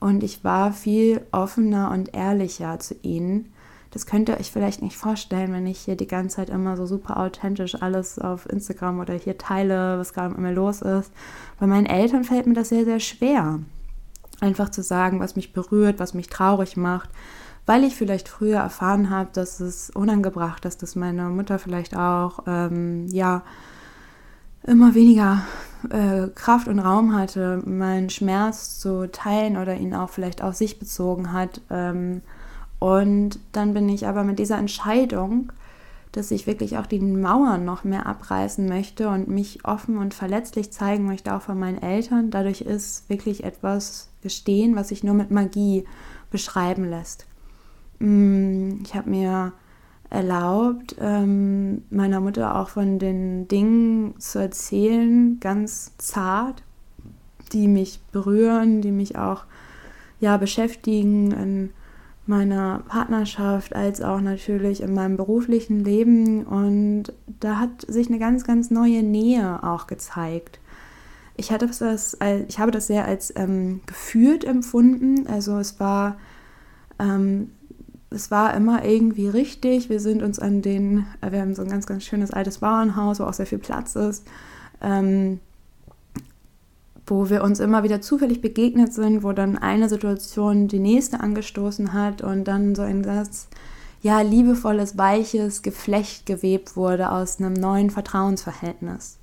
und 0.00 0.24
ich 0.24 0.42
war 0.42 0.72
viel 0.72 1.24
offener 1.30 1.92
und 1.92 2.16
ehrlicher 2.16 2.80
zu 2.80 2.96
ihnen. 3.02 3.52
Das 3.92 4.06
könnt 4.06 4.30
ihr 4.30 4.40
euch 4.40 4.50
vielleicht 4.50 4.80
nicht 4.82 4.96
vorstellen, 4.96 5.52
wenn 5.52 5.66
ich 5.66 5.80
hier 5.80 5.96
die 5.96 6.06
ganze 6.06 6.36
Zeit 6.36 6.50
immer 6.50 6.76
so 6.76 6.86
super 6.86 7.18
authentisch 7.18 7.80
alles 7.80 8.18
auf 8.18 8.48
Instagram 8.48 9.00
oder 9.00 9.14
hier 9.14 9.36
teile, 9.36 9.98
was 9.98 10.14
gerade 10.14 10.30
mit 10.30 10.40
mir 10.40 10.52
los 10.52 10.80
ist. 10.80 11.12
Bei 11.60 11.66
meinen 11.66 11.86
Eltern 11.86 12.24
fällt 12.24 12.46
mir 12.46 12.54
das 12.54 12.70
sehr, 12.70 12.84
sehr 12.84 13.00
schwer 13.00 13.60
einfach 14.40 14.70
zu 14.70 14.82
sagen, 14.82 15.20
was 15.20 15.36
mich 15.36 15.52
berührt, 15.52 16.00
was 16.00 16.14
mich 16.14 16.28
traurig 16.28 16.76
macht, 16.76 17.10
weil 17.64 17.84
ich 17.84 17.94
vielleicht 17.94 18.28
früher 18.28 18.58
erfahren 18.58 19.10
habe, 19.10 19.30
dass 19.32 19.60
es 19.60 19.90
unangebracht 19.90 20.64
ist, 20.64 20.82
dass 20.82 20.96
meine 20.96 21.28
Mutter 21.28 21.58
vielleicht 21.58 21.96
auch, 21.96 22.40
ähm, 22.46 23.06
ja, 23.08 23.42
immer 24.64 24.94
weniger 24.94 25.42
äh, 25.90 26.28
Kraft 26.34 26.68
und 26.68 26.78
Raum 26.78 27.14
hatte, 27.14 27.62
meinen 27.64 28.10
Schmerz 28.10 28.78
zu 28.78 29.10
teilen 29.10 29.56
oder 29.56 29.74
ihn 29.76 29.94
auch 29.94 30.08
vielleicht 30.08 30.42
auf 30.42 30.54
sich 30.54 30.78
bezogen 30.78 31.32
hat. 31.32 31.60
Ähm, 31.70 32.22
und 32.82 33.38
dann 33.52 33.74
bin 33.74 33.88
ich 33.88 34.06
aber 34.06 34.24
mit 34.24 34.38
dieser 34.38 34.58
Entscheidung 34.58 35.52
dass 36.12 36.30
ich 36.30 36.46
wirklich 36.46 36.76
auch 36.76 36.86
die 36.86 37.00
Mauern 37.00 37.64
noch 37.64 37.84
mehr 37.84 38.06
abreißen 38.06 38.68
möchte 38.68 39.08
und 39.08 39.28
mich 39.28 39.64
offen 39.64 39.96
und 39.96 40.12
verletzlich 40.12 40.70
zeigen 40.70 41.06
möchte, 41.06 41.34
auch 41.34 41.40
von 41.40 41.58
meinen 41.58 41.82
Eltern. 41.82 42.30
Dadurch 42.30 42.60
ist 42.60 43.08
wirklich 43.08 43.44
etwas 43.44 44.10
gestehen, 44.22 44.76
was 44.76 44.88
sich 44.88 45.02
nur 45.02 45.14
mit 45.14 45.30
Magie 45.30 45.84
beschreiben 46.30 46.84
lässt. 46.84 47.26
Mm, 47.98 48.82
ich 48.84 48.94
habe 48.94 49.08
mir 49.08 49.52
erlaubt, 50.10 50.96
ähm, 51.00 51.84
meiner 51.88 52.20
Mutter 52.20 52.60
auch 52.60 52.68
von 52.68 52.98
den 52.98 53.48
Dingen 53.48 54.14
zu 54.20 54.38
erzählen, 54.38 55.40
ganz 55.40 55.96
zart, 55.96 56.62
die 57.52 57.68
mich 57.68 58.00
berühren, 58.12 58.82
die 58.82 58.92
mich 58.92 59.16
auch 59.16 59.44
ja, 60.20 60.36
beschäftigen, 60.36 61.72
meiner 62.26 62.82
Partnerschaft 62.88 63.74
als 63.74 64.00
auch 64.00 64.20
natürlich 64.20 64.80
in 64.80 64.94
meinem 64.94 65.16
beruflichen 65.16 65.84
Leben. 65.84 66.44
Und 66.44 67.12
da 67.40 67.58
hat 67.58 67.84
sich 67.86 68.08
eine 68.08 68.18
ganz, 68.18 68.44
ganz 68.44 68.70
neue 68.70 69.02
Nähe 69.02 69.62
auch 69.62 69.86
gezeigt. 69.86 70.60
Ich, 71.36 71.50
hatte 71.50 71.66
das, 71.66 72.16
ich 72.48 72.58
habe 72.58 72.70
das 72.70 72.86
sehr 72.86 73.04
als 73.04 73.32
ähm, 73.36 73.80
gefühlt 73.86 74.44
empfunden. 74.44 75.26
Also 75.26 75.58
es 75.58 75.80
war, 75.80 76.16
ähm, 76.98 77.50
es 78.10 78.30
war 78.30 78.54
immer 78.54 78.84
irgendwie 78.84 79.28
richtig. 79.28 79.88
Wir 79.88 79.98
sind 79.98 80.22
uns 80.22 80.38
an 80.38 80.62
den, 80.62 81.06
wir 81.28 81.40
haben 81.40 81.54
so 81.54 81.62
ein 81.62 81.68
ganz, 81.68 81.86
ganz 81.86 82.04
schönes 82.04 82.30
altes 82.30 82.58
Bauernhaus, 82.58 83.18
wo 83.18 83.24
auch 83.24 83.32
sehr 83.32 83.46
viel 83.46 83.58
Platz 83.58 83.96
ist. 83.96 84.26
Ähm, 84.80 85.40
wo 87.12 87.28
wir 87.28 87.42
uns 87.42 87.60
immer 87.60 87.82
wieder 87.82 88.00
zufällig 88.00 88.40
begegnet 88.40 88.94
sind, 88.94 89.22
wo 89.22 89.32
dann 89.32 89.58
eine 89.58 89.88
Situation 89.88 90.68
die 90.68 90.78
nächste 90.78 91.20
angestoßen 91.20 91.92
hat 91.92 92.22
und 92.22 92.44
dann 92.44 92.74
so 92.74 92.82
ein 92.82 93.02
ganz 93.02 93.48
ja, 94.00 94.20
liebevolles, 94.20 94.98
weiches 94.98 95.62
Geflecht 95.62 96.26
gewebt 96.26 96.76
wurde 96.76 97.12
aus 97.12 97.38
einem 97.38 97.52
neuen 97.52 97.90
Vertrauensverhältnis. 97.90 99.18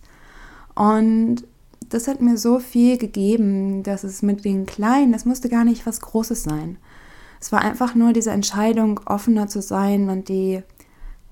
Und 0.75 1.43
das 1.89 2.07
hat 2.07 2.21
mir 2.21 2.37
so 2.37 2.59
viel 2.59 2.97
gegeben, 2.97 3.83
dass 3.83 4.03
es 4.03 4.21
mit 4.21 4.45
den 4.45 4.65
Kleinen, 4.65 5.11
das 5.11 5.25
musste 5.25 5.49
gar 5.49 5.65
nicht 5.65 5.85
was 5.85 5.99
Großes 5.99 6.43
sein. 6.43 6.77
Es 7.41 7.51
war 7.51 7.61
einfach 7.61 7.95
nur 7.95 8.13
diese 8.13 8.31
Entscheidung, 8.31 8.99
offener 9.05 9.47
zu 9.47 9.61
sein 9.61 10.09
und 10.09 10.29
die, 10.29 10.61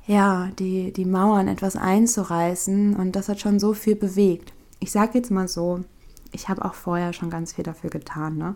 ja, 0.07 0.49
die, 0.57 0.91
die 0.91 1.05
Mauern 1.05 1.47
etwas 1.47 1.75
einzureißen. 1.75 2.95
Und 2.95 3.15
das 3.15 3.29
hat 3.29 3.39
schon 3.39 3.59
so 3.59 3.73
viel 3.73 3.95
bewegt. 3.95 4.53
Ich 4.79 4.91
sage 4.91 5.17
jetzt 5.17 5.31
mal 5.31 5.47
so, 5.47 5.81
ich 6.31 6.49
habe 6.49 6.63
auch 6.65 6.73
vorher 6.73 7.13
schon 7.13 7.29
ganz 7.29 7.53
viel 7.53 7.63
dafür 7.63 7.89
getan. 7.89 8.37
Ne? 8.37 8.55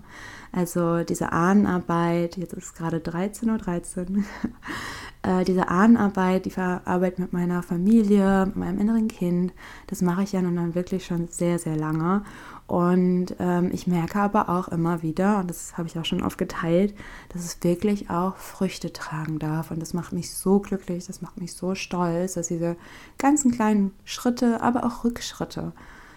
Also 0.52 1.04
diese 1.04 1.32
Ahnenarbeit, 1.32 2.38
jetzt 2.38 2.54
ist 2.54 2.76
gerade 2.76 2.98
13.13 2.98 3.52
Uhr, 3.52 3.58
13, 3.58 4.26
äh, 5.24 5.44
diese 5.44 5.70
Ahnenarbeit, 5.70 6.46
die 6.46 6.58
Arbeit 6.58 7.20
mit 7.20 7.34
meiner 7.34 7.64
Familie, 7.64 8.46
mit 8.48 8.56
meinem 8.56 8.80
inneren 8.80 9.08
Kind, 9.08 9.54
das 9.88 10.02
mache 10.02 10.24
ich 10.24 10.32
ja 10.32 10.42
nun 10.42 10.56
dann 10.56 10.76
wirklich 10.76 11.06
schon 11.06 11.28
sehr, 11.28 11.60
sehr 11.60 11.76
lange. 11.76 12.24
Und 12.72 13.36
ähm, 13.40 13.70
ich 13.74 13.86
merke 13.86 14.20
aber 14.20 14.48
auch 14.48 14.70
immer 14.70 15.02
wieder, 15.04 15.40
und 15.40 15.50
das 15.50 15.78
habe 15.78 15.90
ich 15.90 16.00
auch 16.00 16.06
schon 16.06 16.24
oft 16.24 16.38
geteilt, 16.38 16.96
dass 17.28 17.44
es 17.44 17.62
wirklich 17.64 18.10
auch 18.10 18.38
Früchte 18.38 18.94
tragen 18.94 19.40
darf. 19.40 19.72
Und 19.72 19.82
das 19.82 19.94
macht 19.94 20.14
mich 20.14 20.34
so 20.34 20.60
glücklich, 20.60 21.06
das 21.06 21.22
macht 21.22 21.38
mich 21.38 21.54
so 21.54 21.76
stolz, 21.76 22.36
dass 22.36 22.48
diese 22.48 22.78
ganzen 23.18 23.52
kleinen 23.52 23.92
Schritte, 24.06 24.62
aber 24.62 24.86
auch 24.86 25.04
Rückschritte, 25.04 25.74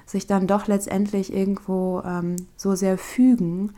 sich 0.06 0.26
dann 0.26 0.46
doch 0.46 0.66
letztendlich 0.66 1.32
irgendwo 1.32 2.02
ähm, 2.04 2.36
so 2.56 2.74
sehr 2.74 2.98
fügen, 2.98 3.72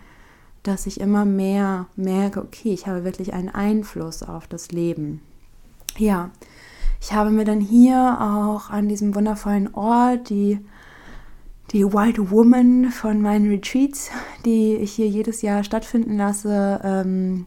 dass 0.62 0.86
ich 0.86 1.00
immer 1.00 1.24
mehr 1.24 1.86
merke, 1.94 2.40
okay, 2.40 2.72
ich 2.72 2.86
habe 2.86 3.04
wirklich 3.04 3.32
einen 3.32 3.48
Einfluss 3.48 4.22
auf 4.22 4.46
das 4.46 4.72
Leben. 4.72 5.22
Ja, 5.96 6.30
ich 7.00 7.12
habe 7.12 7.30
mir 7.30 7.44
dann 7.44 7.60
hier 7.60 8.18
auch 8.20 8.70
an 8.70 8.88
diesem 8.88 9.14
wundervollen 9.14 9.72
Ort 9.74 10.28
die, 10.28 10.58
die 11.70 11.84
Wild 11.84 12.30
Woman 12.30 12.90
von 12.90 13.22
meinen 13.22 13.48
Retreats, 13.48 14.10
die 14.44 14.74
ich 14.74 14.92
hier 14.92 15.08
jedes 15.08 15.42
Jahr 15.42 15.62
stattfinden 15.62 16.16
lasse, 16.16 16.80
ähm, 16.82 17.46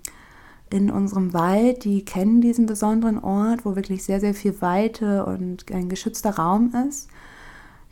in 0.71 0.91
unserem 0.91 1.33
Wald, 1.33 1.83
die 1.83 2.05
kennen 2.05 2.41
diesen 2.41 2.67
besonderen 2.67 3.17
Ort, 3.17 3.65
wo 3.65 3.75
wirklich 3.75 4.03
sehr, 4.03 4.19
sehr 4.19 4.35
viel 4.35 4.61
Weite 4.61 5.25
und 5.25 5.71
ein 5.71 5.89
geschützter 5.89 6.35
Raum 6.35 6.71
ist 6.87 7.09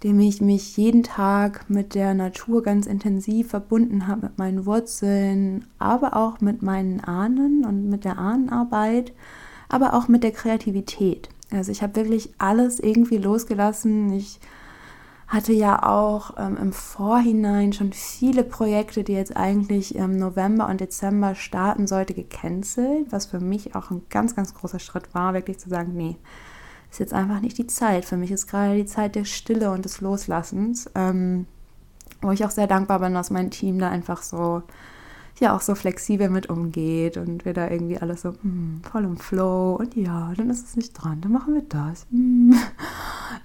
dem 0.04 0.20
ich 0.20 0.42
mich 0.42 0.78
jeden 0.78 1.04
Tag 1.04 1.70
mit 1.70 1.96
der 1.96 2.14
Natur 2.14 2.62
ganz 2.62 2.86
intensiv 2.86 3.50
verbunden 3.50 4.08
habe, 4.08 4.28
mit 4.28 4.38
meinen 4.38 4.66
Wurzeln, 4.66 5.66
aber 5.80 6.16
auch 6.16 6.40
mit 6.40 6.62
meinen 6.62 7.00
Ahnen 7.04 7.66
und 7.66 7.90
mit 7.90 8.06
der 8.06 8.20
Ahnenarbeit, 8.20 9.14
aber 9.70 9.94
auch 9.94 10.08
mit 10.08 10.24
der 10.24 10.32
Kreativität. 10.32 11.30
Also 11.52 11.72
ich 11.72 11.82
habe 11.82 11.96
wirklich 11.96 12.30
alles 12.38 12.80
irgendwie 12.80 13.18
losgelassen. 13.18 14.14
Ich 14.14 14.40
hatte 15.28 15.52
ja 15.52 15.84
auch 15.84 16.36
ähm, 16.38 16.58
im 16.58 16.74
Vorhinein 16.74 17.74
schon 17.74 17.92
viele 17.92 18.44
Projekte, 18.44 19.04
die 19.04 19.14
jetzt 19.14 19.36
eigentlich 19.36 19.96
im 19.96 20.18
November 20.18 20.68
und 20.70 20.80
Dezember 20.80 21.36
starten 21.36 21.88
sollte, 21.88 22.14
gecancelt, 22.14 23.12
was 23.12 23.26
für 23.26 23.40
mich 23.40 23.76
auch 23.76 23.92
ein 23.92 24.04
ganz, 24.10 24.36
ganz 24.36 24.54
großer 24.54 24.80
Schritt 24.80 25.14
war, 25.14 25.34
wirklich 25.34 25.58
zu 25.58 25.70
sagen, 25.70 25.94
nee, 25.96 26.16
ist 26.98 27.00
jetzt 27.00 27.14
einfach 27.14 27.42
nicht 27.42 27.60
die 27.60 27.68
Zeit. 27.68 28.06
Für 28.06 28.18
mich 28.18 28.32
ist 28.32 28.48
gerade 28.48 28.76
die 28.76 28.88
Zeit 28.88 29.14
der 29.14 29.24
Stille 29.24 29.70
und 29.70 29.86
des 29.86 30.02
Loslassens, 30.02 30.90
ähm, 30.96 31.46
wo 32.24 32.32
ich 32.32 32.44
auch 32.44 32.50
sehr 32.50 32.66
dankbar 32.66 33.00
bin, 33.00 33.14
dass 33.14 33.30
mein 33.30 33.52
Team 33.52 33.78
da 33.78 33.90
einfach 33.90 34.24
so, 34.24 34.64
ja, 35.40 35.56
auch 35.56 35.62
so 35.62 35.76
flexibel 35.76 36.28
mit 36.32 36.50
umgeht 36.50 37.18
und 37.18 37.46
wir 37.46 37.54
da 37.54 37.70
irgendwie 37.70 38.00
alles 38.00 38.24
so 38.24 38.32
mm, 38.32 38.82
voll 38.82 39.04
im 39.04 39.18
Flow 39.18 39.76
und 39.76 39.96
ja, 39.96 40.34
dann 40.36 40.50
ist 40.50 40.66
es 40.66 40.76
nicht 40.76 40.94
dran, 40.94 41.22
dann 41.22 41.32
machen 41.32 41.54
wir 41.54 41.64
das. 41.70 42.08
Mm. 42.10 42.54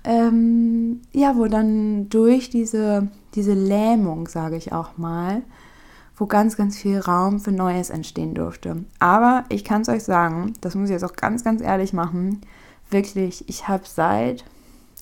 Ähm, 0.04 1.00
ja, 1.12 1.36
wo 1.36 1.46
dann 1.46 2.08
durch 2.08 2.50
diese, 2.50 3.08
diese 3.34 3.52
Lähmung, 3.52 4.26
sage 4.26 4.56
ich 4.56 4.72
auch 4.72 4.96
mal, 4.96 5.42
wo 6.16 6.26
ganz, 6.26 6.56
ganz 6.56 6.76
viel 6.76 6.98
Raum 6.98 7.38
für 7.38 7.52
Neues 7.52 7.90
entstehen 7.90 8.34
durfte. 8.34 8.84
Aber 8.98 9.44
ich 9.48 9.64
kann 9.64 9.82
es 9.82 9.88
euch 9.88 10.02
sagen, 10.02 10.54
das 10.60 10.74
muss 10.74 10.88
ich 10.88 10.94
jetzt 10.94 11.04
auch 11.04 11.14
ganz, 11.14 11.44
ganz 11.44 11.60
ehrlich 11.60 11.92
machen, 11.92 12.40
wirklich, 12.92 13.48
ich 13.48 13.68
habe 13.68 13.84
seit, 13.86 14.44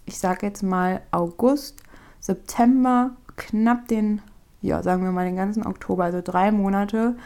ich 0.06 0.18
sage 0.18 0.46
jetzt 0.46 0.62
mal 0.62 1.02
August, 1.10 1.82
September, 2.20 3.12
knapp 3.36 3.88
den, 3.88 4.22
ja, 4.62 4.82
sagen 4.82 5.02
wir 5.02 5.12
mal 5.12 5.24
den 5.24 5.36
ganzen 5.36 5.66
Oktober, 5.66 6.04
also 6.04 6.20
drei 6.22 6.52
Monate, 6.52 7.16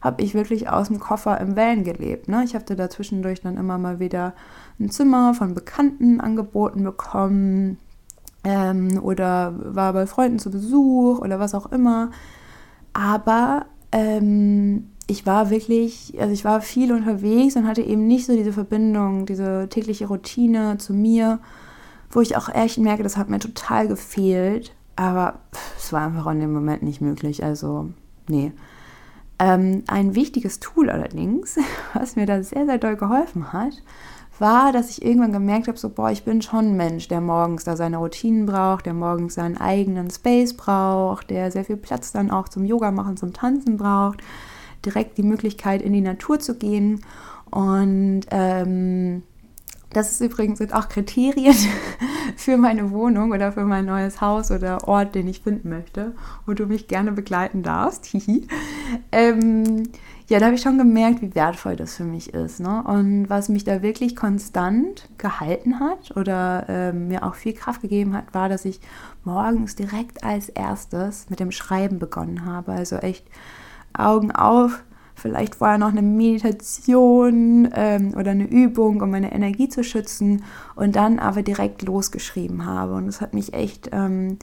habe 0.00 0.22
ich 0.22 0.34
wirklich 0.34 0.68
aus 0.68 0.88
dem 0.88 1.00
Koffer 1.00 1.40
im 1.40 1.56
Wellen 1.56 1.84
gelebt. 1.84 2.28
Ne? 2.28 2.44
Ich 2.44 2.54
habe 2.54 2.76
da 2.76 2.88
zwischendurch 2.88 3.40
dann 3.40 3.56
immer 3.56 3.78
mal 3.78 3.98
wieder 3.98 4.34
ein 4.78 4.90
Zimmer 4.90 5.34
von 5.34 5.54
Bekannten 5.54 6.20
angeboten 6.20 6.84
bekommen 6.84 7.78
ähm, 8.44 9.00
oder 9.02 9.54
war 9.58 9.92
bei 9.92 10.06
Freunden 10.06 10.38
zu 10.38 10.50
Besuch 10.50 11.18
oder 11.18 11.40
was 11.40 11.54
auch 11.54 11.66
immer. 11.72 12.10
Aber 12.92 13.66
ähm, 13.90 14.90
ich 15.10 15.24
war 15.24 15.48
wirklich, 15.48 16.14
also 16.20 16.32
ich 16.32 16.44
war 16.44 16.60
viel 16.60 16.92
unterwegs 16.92 17.56
und 17.56 17.66
hatte 17.66 17.82
eben 17.82 18.06
nicht 18.06 18.26
so 18.26 18.36
diese 18.36 18.52
Verbindung, 18.52 19.24
diese 19.24 19.66
tägliche 19.70 20.06
Routine 20.06 20.76
zu 20.76 20.92
mir, 20.92 21.40
wo 22.10 22.20
ich 22.20 22.36
auch 22.36 22.50
echt 22.50 22.78
merke, 22.78 23.02
das 23.02 23.16
hat 23.16 23.30
mir 23.30 23.38
total 23.38 23.88
gefehlt. 23.88 24.74
Aber 24.96 25.38
es 25.78 25.92
war 25.92 26.02
einfach 26.02 26.26
in 26.30 26.40
dem 26.40 26.52
Moment 26.52 26.82
nicht 26.82 27.00
möglich. 27.00 27.42
Also, 27.42 27.88
nee. 28.28 28.52
Ähm, 29.38 29.84
ein 29.86 30.14
wichtiges 30.14 30.60
Tool 30.60 30.90
allerdings, 30.90 31.56
was 31.94 32.16
mir 32.16 32.26
da 32.26 32.42
sehr, 32.42 32.66
sehr 32.66 32.78
doll 32.78 32.96
geholfen 32.96 33.52
hat, 33.54 33.82
war, 34.38 34.72
dass 34.72 34.90
ich 34.90 35.02
irgendwann 35.02 35.32
gemerkt 35.32 35.68
habe, 35.68 35.78
so, 35.78 35.88
boah, 35.88 36.10
ich 36.10 36.24
bin 36.24 36.42
schon 36.42 36.72
ein 36.72 36.76
Mensch, 36.76 37.08
der 37.08 37.22
morgens 37.22 37.64
da 37.64 37.76
seine 37.76 37.96
Routinen 37.96 38.44
braucht, 38.44 38.84
der 38.84 38.94
morgens 38.94 39.34
seinen 39.34 39.56
eigenen 39.56 40.10
Space 40.10 40.54
braucht, 40.54 41.30
der 41.30 41.50
sehr 41.50 41.64
viel 41.64 41.78
Platz 41.78 42.12
dann 42.12 42.30
auch 42.30 42.48
zum 42.48 42.64
Yoga 42.64 42.90
machen, 42.90 43.16
zum 43.16 43.32
Tanzen 43.32 43.78
braucht, 43.78 44.22
direkt 44.88 45.18
die 45.18 45.22
Möglichkeit 45.22 45.82
in 45.82 45.92
die 45.92 46.00
Natur 46.00 46.40
zu 46.40 46.54
gehen. 46.54 47.00
Und 47.50 48.22
ähm, 48.30 49.22
das 49.90 50.12
ist 50.12 50.20
übrigens 50.20 50.60
auch 50.72 50.88
Kriterien 50.88 51.54
für 52.36 52.56
meine 52.56 52.90
Wohnung 52.90 53.32
oder 53.32 53.52
für 53.52 53.64
mein 53.64 53.86
neues 53.86 54.20
Haus 54.20 54.50
oder 54.50 54.86
Ort, 54.86 55.14
den 55.14 55.28
ich 55.28 55.40
finden 55.40 55.70
möchte, 55.70 56.14
wo 56.46 56.52
du 56.52 56.66
mich 56.66 56.88
gerne 56.88 57.12
begleiten 57.12 57.62
darfst. 57.62 58.14
ähm, 59.12 59.84
ja, 60.28 60.38
da 60.38 60.46
habe 60.46 60.56
ich 60.56 60.60
schon 60.60 60.76
gemerkt, 60.76 61.22
wie 61.22 61.34
wertvoll 61.34 61.76
das 61.76 61.96
für 61.96 62.04
mich 62.04 62.34
ist. 62.34 62.60
Ne? 62.60 62.82
Und 62.86 63.30
was 63.30 63.48
mich 63.48 63.64
da 63.64 63.80
wirklich 63.80 64.14
konstant 64.14 65.08
gehalten 65.16 65.80
hat 65.80 66.14
oder 66.16 66.68
äh, 66.68 66.92
mir 66.92 67.24
auch 67.24 67.34
viel 67.34 67.54
Kraft 67.54 67.80
gegeben 67.80 68.14
hat, 68.14 68.34
war, 68.34 68.50
dass 68.50 68.66
ich 68.66 68.80
morgens 69.24 69.74
direkt 69.74 70.22
als 70.22 70.50
erstes 70.50 71.30
mit 71.30 71.40
dem 71.40 71.50
Schreiben 71.50 71.98
begonnen 71.98 72.44
habe. 72.44 72.72
Also 72.72 72.96
echt 72.96 73.24
Augen 73.92 74.30
auf, 74.30 74.82
vielleicht 75.14 75.56
vorher 75.56 75.78
noch 75.78 75.88
eine 75.88 76.02
Meditation 76.02 77.68
ähm, 77.74 78.14
oder 78.16 78.30
eine 78.30 78.48
Übung, 78.48 79.02
um 79.02 79.10
meine 79.10 79.32
Energie 79.32 79.68
zu 79.68 79.82
schützen 79.82 80.44
und 80.76 80.96
dann 80.96 81.18
aber 81.18 81.42
direkt 81.42 81.82
losgeschrieben 81.82 82.64
habe. 82.64 82.94
Und 82.94 83.06
das 83.06 83.20
hat 83.20 83.34
mich 83.34 83.54
echt... 83.54 83.90
Ähm, 83.92 84.38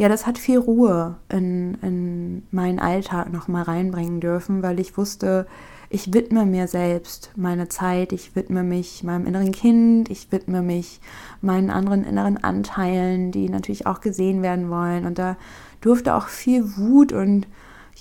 ja, 0.00 0.08
das 0.08 0.26
hat 0.26 0.38
viel 0.38 0.56
Ruhe 0.56 1.16
in, 1.28 1.74
in 1.82 2.42
meinen 2.50 2.78
Alltag 2.78 3.30
nochmal 3.30 3.64
reinbringen 3.64 4.18
dürfen, 4.18 4.62
weil 4.62 4.80
ich 4.80 4.96
wusste, 4.96 5.46
ich 5.90 6.14
widme 6.14 6.46
mir 6.46 6.68
selbst 6.68 7.32
meine 7.36 7.68
Zeit, 7.68 8.14
ich 8.14 8.34
widme 8.34 8.62
mich 8.62 9.04
meinem 9.04 9.26
inneren 9.26 9.52
Kind, 9.52 10.08
ich 10.08 10.32
widme 10.32 10.62
mich 10.62 11.02
meinen 11.42 11.68
anderen 11.68 12.04
inneren 12.04 12.42
Anteilen, 12.42 13.30
die 13.30 13.50
natürlich 13.50 13.86
auch 13.86 14.00
gesehen 14.00 14.40
werden 14.40 14.70
wollen. 14.70 15.04
Und 15.04 15.18
da 15.18 15.36
durfte 15.82 16.14
auch 16.14 16.28
viel 16.28 16.78
Wut 16.78 17.12
und 17.12 17.46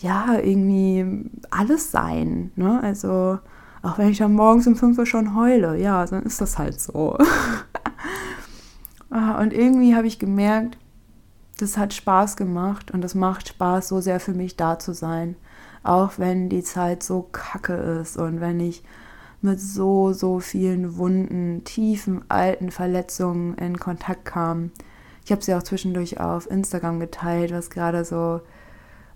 ja, 0.02 0.38
irgendwie 0.38 1.30
alles 1.50 1.92
sein. 1.92 2.52
Ne? 2.56 2.82
Also, 2.82 3.40
auch 3.82 3.98
wenn 3.98 4.10
ich 4.10 4.18
dann 4.18 4.34
morgens 4.34 4.68
um 4.68 4.76
5 4.76 4.98
Uhr 4.98 5.06
schon 5.06 5.36
heule, 5.36 5.78
ja, 5.78 6.06
dann 6.06 6.24
ist 6.24 6.42
das 6.42 6.58
halt 6.58 6.80
so. 6.80 7.18
Ah, 9.12 9.42
und 9.42 9.54
irgendwie 9.54 9.96
habe 9.96 10.06
ich 10.06 10.20
gemerkt, 10.20 10.78
das 11.58 11.78
hat 11.78 11.94
Spaß 11.94 12.38
gemacht 12.38 12.92
und 12.92 13.04
es 13.04 13.16
macht 13.16 13.48
Spaß, 13.48 13.88
so 13.88 14.02
sehr 14.02 14.20
für 14.20 14.34
mich 14.34 14.56
da 14.56 14.78
zu 14.78 14.94
sein. 14.94 15.36
Auch 15.84 16.14
wenn 16.18 16.48
die 16.50 16.62
Zeit 16.62 17.02
so 17.02 17.24
kacke 17.32 17.74
ist 17.74 18.18
und 18.18 18.40
wenn 18.40 18.60
ich 18.60 18.84
mit 19.42 19.60
so, 19.60 20.14
so 20.14 20.40
vielen 20.40 20.98
wunden, 20.98 21.64
tiefen, 21.64 22.24
alten 22.30 22.72
Verletzungen 22.72 23.56
in 23.56 23.80
Kontakt 23.80 24.26
kam. 24.26 24.72
Ich 25.26 25.32
habe 25.32 25.44
sie 25.44 25.56
auch 25.56 25.64
zwischendurch 25.64 26.20
auf 26.20 26.50
Instagram 26.50 27.00
geteilt, 27.00 27.52
was 27.52 27.70
gerade 27.70 28.04
so 28.06 28.42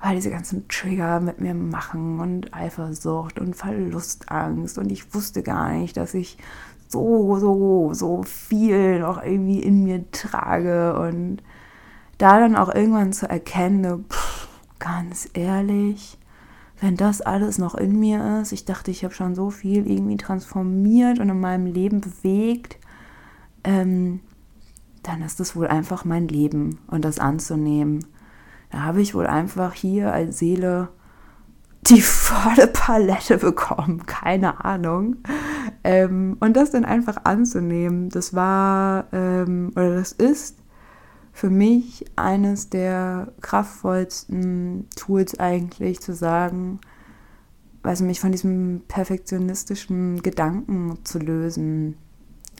all 0.03 0.15
diese 0.15 0.31
ganzen 0.31 0.67
Trigger 0.67 1.22
mit 1.22 1.39
mir 1.39 1.53
machen 1.53 2.19
und 2.19 2.53
Eifersucht 2.53 3.39
und 3.39 3.55
Verlustangst. 3.55 4.77
Und 4.77 4.91
ich 4.91 5.13
wusste 5.15 5.43
gar 5.43 5.72
nicht, 5.72 5.95
dass 5.95 6.13
ich 6.13 6.38
so, 6.89 7.38
so, 7.39 7.93
so 7.93 8.24
viel 8.24 9.00
noch 9.00 9.24
irgendwie 9.24 9.63
in 9.63 9.86
mir 9.86 10.12
trage 10.12 11.00
und 11.00 11.38
da 12.17 12.39
dann 12.39 12.57
auch 12.57 12.74
irgendwann 12.74 13.13
zu 13.13 13.29
erkennen, 13.29 14.05
pff, 14.10 14.50
ganz 14.77 15.29
ehrlich, 15.33 16.17
wenn 16.81 16.98
das 16.98 17.22
alles 17.22 17.57
noch 17.57 17.74
in 17.74 17.98
mir 17.98 18.41
ist, 18.41 18.51
ich 18.51 18.65
dachte, 18.65 18.91
ich 18.91 19.05
habe 19.05 19.13
schon 19.13 19.36
so 19.36 19.51
viel 19.51 19.89
irgendwie 19.89 20.17
transformiert 20.17 21.19
und 21.19 21.29
in 21.29 21.39
meinem 21.39 21.65
Leben 21.65 22.01
bewegt, 22.01 22.77
ähm, 23.63 24.19
dann 25.01 25.22
ist 25.22 25.39
das 25.39 25.55
wohl 25.55 25.67
einfach 25.67 26.03
mein 26.03 26.27
Leben 26.27 26.79
und 26.88 27.05
das 27.05 27.19
anzunehmen. 27.19 28.05
Da 28.73 28.81
habe 28.81 29.01
ich 29.01 29.13
wohl 29.13 29.27
einfach 29.27 29.73
hier 29.73 30.12
als 30.12 30.39
Seele 30.39 30.89
die 31.83 32.01
volle 32.01 32.65
Palette 32.65 33.38
bekommen, 33.38 34.07
keine 34.07 34.65
Ahnung. 34.65 35.17
Ähm, 35.83 36.38
und 36.39 36.57
das 36.57 36.71
dann 36.71 36.83
einfach 36.83 37.17
anzunehmen, 37.23 38.09
das 38.09 38.33
war 38.33 39.05
ähm, 39.13 39.71
oder 39.75 39.95
das 39.95 40.12
ist 40.12 40.57
für 41.33 41.51
mich 41.51 42.05
eines 42.15 42.71
der 42.71 43.31
kraftvollsten 43.41 44.88
Tools 44.95 45.39
eigentlich 45.39 45.99
zu 45.99 46.15
sagen, 46.15 46.79
also 47.83 48.05
mich 48.05 48.19
von 48.19 48.31
diesem 48.31 48.81
perfektionistischen 48.88 50.23
Gedanken 50.23 50.97
zu 51.03 51.19
lösen 51.19 51.97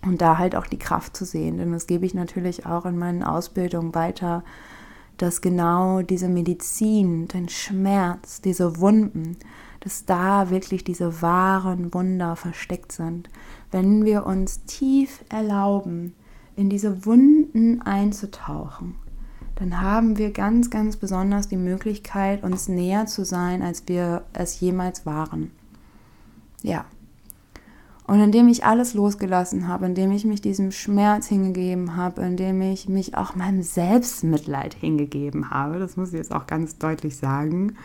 und 0.06 0.22
da 0.22 0.38
halt 0.38 0.56
auch 0.56 0.68
die 0.68 0.80
Kraft 0.80 1.18
zu 1.18 1.26
sehen. 1.26 1.58
Denn 1.58 1.72
das 1.72 1.88
gebe 1.88 2.06
ich 2.06 2.14
natürlich 2.14 2.68
auch 2.68 2.86
in 2.86 3.00
meinen 3.00 3.24
Ausbildungen 3.24 3.96
weiter, 3.96 4.44
dass 5.18 5.42
genau 5.42 6.02
diese 6.02 6.28
Medizin, 6.28 7.28
den 7.28 7.50
Schmerz, 7.50 8.42
diese 8.42 8.80
Wunden, 8.80 9.38
dass 9.80 10.06
da 10.06 10.50
wirklich 10.50 10.84
diese 10.84 11.22
wahren 11.22 11.94
Wunder 11.94 12.36
versteckt 12.36 12.92
sind. 12.92 13.30
Wenn 13.72 14.06
wir 14.06 14.26
uns 14.26 14.64
tief 14.66 15.24
erlauben, 15.30 16.14
in 16.56 16.70
diese 16.70 17.06
Wunden 17.06 17.82
einzutauchen, 17.82 18.96
dann 19.56 19.82
haben 19.82 20.18
wir 20.18 20.32
ganz, 20.32 20.70
ganz 20.70 20.98
besonders 20.98 21.48
die 21.48 21.58
Möglichkeit, 21.58 22.44
uns 22.44 22.68
näher 22.68 23.06
zu 23.06 23.24
sein, 23.24 23.62
als 23.62 23.84
wir 23.88 24.24
es 24.34 24.60
jemals 24.60 25.06
waren. 25.06 25.52
Ja. 26.62 26.86
Und 28.06 28.20
indem 28.20 28.50
ich 28.50 28.66
alles 28.66 28.94
losgelassen 28.94 29.68
habe, 29.68 29.86
indem 29.86 30.12
ich 30.12 30.26
mich 30.26 30.42
diesem 30.42 30.72
Schmerz 30.72 31.28
hingegeben 31.28 31.96
habe, 31.96 32.22
indem 32.22 32.62
ich 32.62 32.90
mich 32.90 33.16
auch 33.16 33.36
meinem 33.36 33.62
Selbstmitleid 33.62 34.74
hingegeben 34.74 35.50
habe, 35.52 35.80
das 35.80 35.96
muss 35.96 36.10
ich 36.10 36.16
jetzt 36.16 36.34
auch 36.34 36.46
ganz 36.46 36.78
deutlich 36.78 37.16
sagen, 37.16 37.78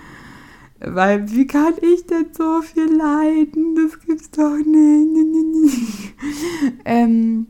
weil 0.81 1.31
wie 1.31 1.47
kann 1.47 1.75
ich 1.81 2.07
denn 2.07 2.27
so 2.33 2.63
viel 2.63 2.97
leiden? 2.97 3.75
Das 3.75 4.01
gibt's 4.01 4.31
doch 4.31 4.57
nicht. 4.57 6.15
ähm, 6.85 7.47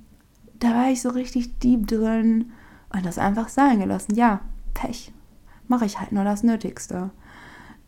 da 0.58 0.68
war 0.68 0.90
ich 0.90 1.02
so 1.02 1.10
richtig 1.10 1.58
deep 1.58 1.86
drin 1.86 2.52
und 2.92 3.04
das 3.04 3.18
einfach 3.18 3.48
sein 3.48 3.80
gelassen. 3.80 4.14
Ja, 4.14 4.40
Pech. 4.74 5.12
Mache 5.68 5.84
ich 5.84 6.00
halt 6.00 6.12
nur 6.12 6.24
das 6.24 6.42
Nötigste. 6.42 7.10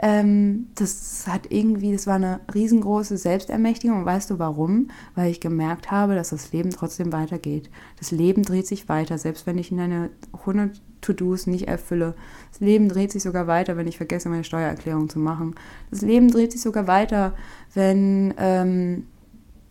Ähm, 0.03 0.69
das 0.77 1.27
hat 1.27 1.51
irgendwie, 1.51 1.93
das 1.93 2.07
war 2.07 2.15
eine 2.15 2.41
riesengroße 2.55 3.19
Selbstermächtigung. 3.19 3.99
Und 3.99 4.05
weißt 4.07 4.31
du 4.31 4.39
warum? 4.39 4.89
Weil 5.15 5.31
ich 5.31 5.41
gemerkt 5.41 5.91
habe, 5.91 6.15
dass 6.15 6.31
das 6.31 6.53
Leben 6.53 6.71
trotzdem 6.71 7.13
weitergeht. 7.13 7.71
Das 7.99 8.11
Leben 8.11 8.43
dreht 8.43 8.67
sich 8.67 8.89
weiter, 8.89 9.19
selbst 9.19 9.47
wenn 9.47 9.59
ich 9.59 9.71
meine 9.73 10.11
100 10.33 10.81
To-Dos 11.03 11.47
nicht 11.47 11.69
erfülle. 11.69 12.15
Das 12.51 12.61
Leben 12.61 12.89
dreht 12.89 13.13
sich 13.13 13.23
sogar 13.23 13.47
weiter, 13.47 13.77
wenn 13.77 13.87
ich 13.87 13.99
vergesse, 13.99 14.31
meine 14.31 14.45
Steuererklärung 14.45 15.11
zu 15.11 15.19
machen. 15.19 15.55
Das 15.91 16.01
Leben 16.01 16.31
dreht 16.31 16.53
sich 16.53 16.63
sogar 16.63 16.87
weiter, 16.87 17.35
wenn, 17.75 18.33
ähm, 18.39 19.07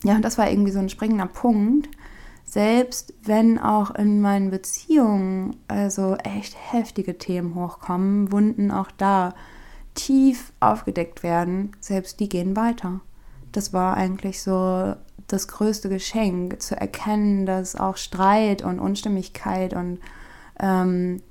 ja, 0.03 0.19
das 0.19 0.37
war 0.37 0.49
irgendwie 0.49 0.71
so 0.71 0.79
ein 0.79 0.89
springender 0.89 1.27
Punkt, 1.27 1.89
selbst 2.45 3.13
wenn 3.23 3.57
auch 3.57 3.93
in 3.95 4.21
meinen 4.21 4.51
Beziehungen 4.51 5.55
also 5.67 6.15
echt 6.23 6.55
heftige 6.71 7.17
Themen 7.17 7.55
hochkommen, 7.55 8.31
Wunden 8.31 8.71
auch 8.71 8.91
da 8.91 9.33
tief 9.99 10.53
aufgedeckt 10.61 11.23
werden, 11.23 11.75
selbst 11.81 12.21
die 12.21 12.29
gehen 12.29 12.55
weiter. 12.55 13.01
Das 13.51 13.73
war 13.73 13.97
eigentlich 13.97 14.41
so 14.41 14.95
das 15.27 15.47
größte 15.49 15.89
Geschenk, 15.89 16.61
zu 16.61 16.79
erkennen, 16.79 17.45
dass 17.45 17.75
auch 17.75 17.97
Streit 17.97 18.63
und 18.63 18.79
Unstimmigkeit 18.79 19.73
und 19.73 19.99
ähm, 20.59 21.21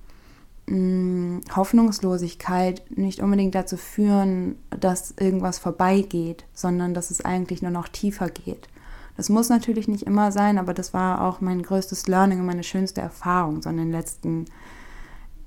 mh, 0.67 1.41
Hoffnungslosigkeit 1.57 2.83
nicht 2.97 3.21
unbedingt 3.21 3.55
dazu 3.55 3.79
führen, 3.79 4.57
dass 4.69 5.15
irgendwas 5.19 5.59
vorbeigeht, 5.59 6.45
sondern 6.53 6.93
dass 6.93 7.11
es 7.11 7.25
eigentlich 7.25 7.63
nur 7.63 7.71
noch 7.71 7.89
tiefer 7.89 8.29
geht. 8.29 8.69
Das 9.17 9.31
muss 9.31 9.49
natürlich 9.49 9.89
nicht 9.89 10.05
immer 10.05 10.31
sein, 10.31 10.59
aber 10.59 10.75
das 10.75 10.93
war 10.93 11.23
auch 11.23 11.41
mein 11.41 11.63
größtes 11.63 12.07
Learning 12.07 12.41
und 12.41 12.47
meine 12.47 12.63
schönste 12.63 13.01
Erfahrung 13.01 13.63
so 13.63 13.71
in 13.71 13.79
den 13.79 13.91
letzten, 13.91 14.45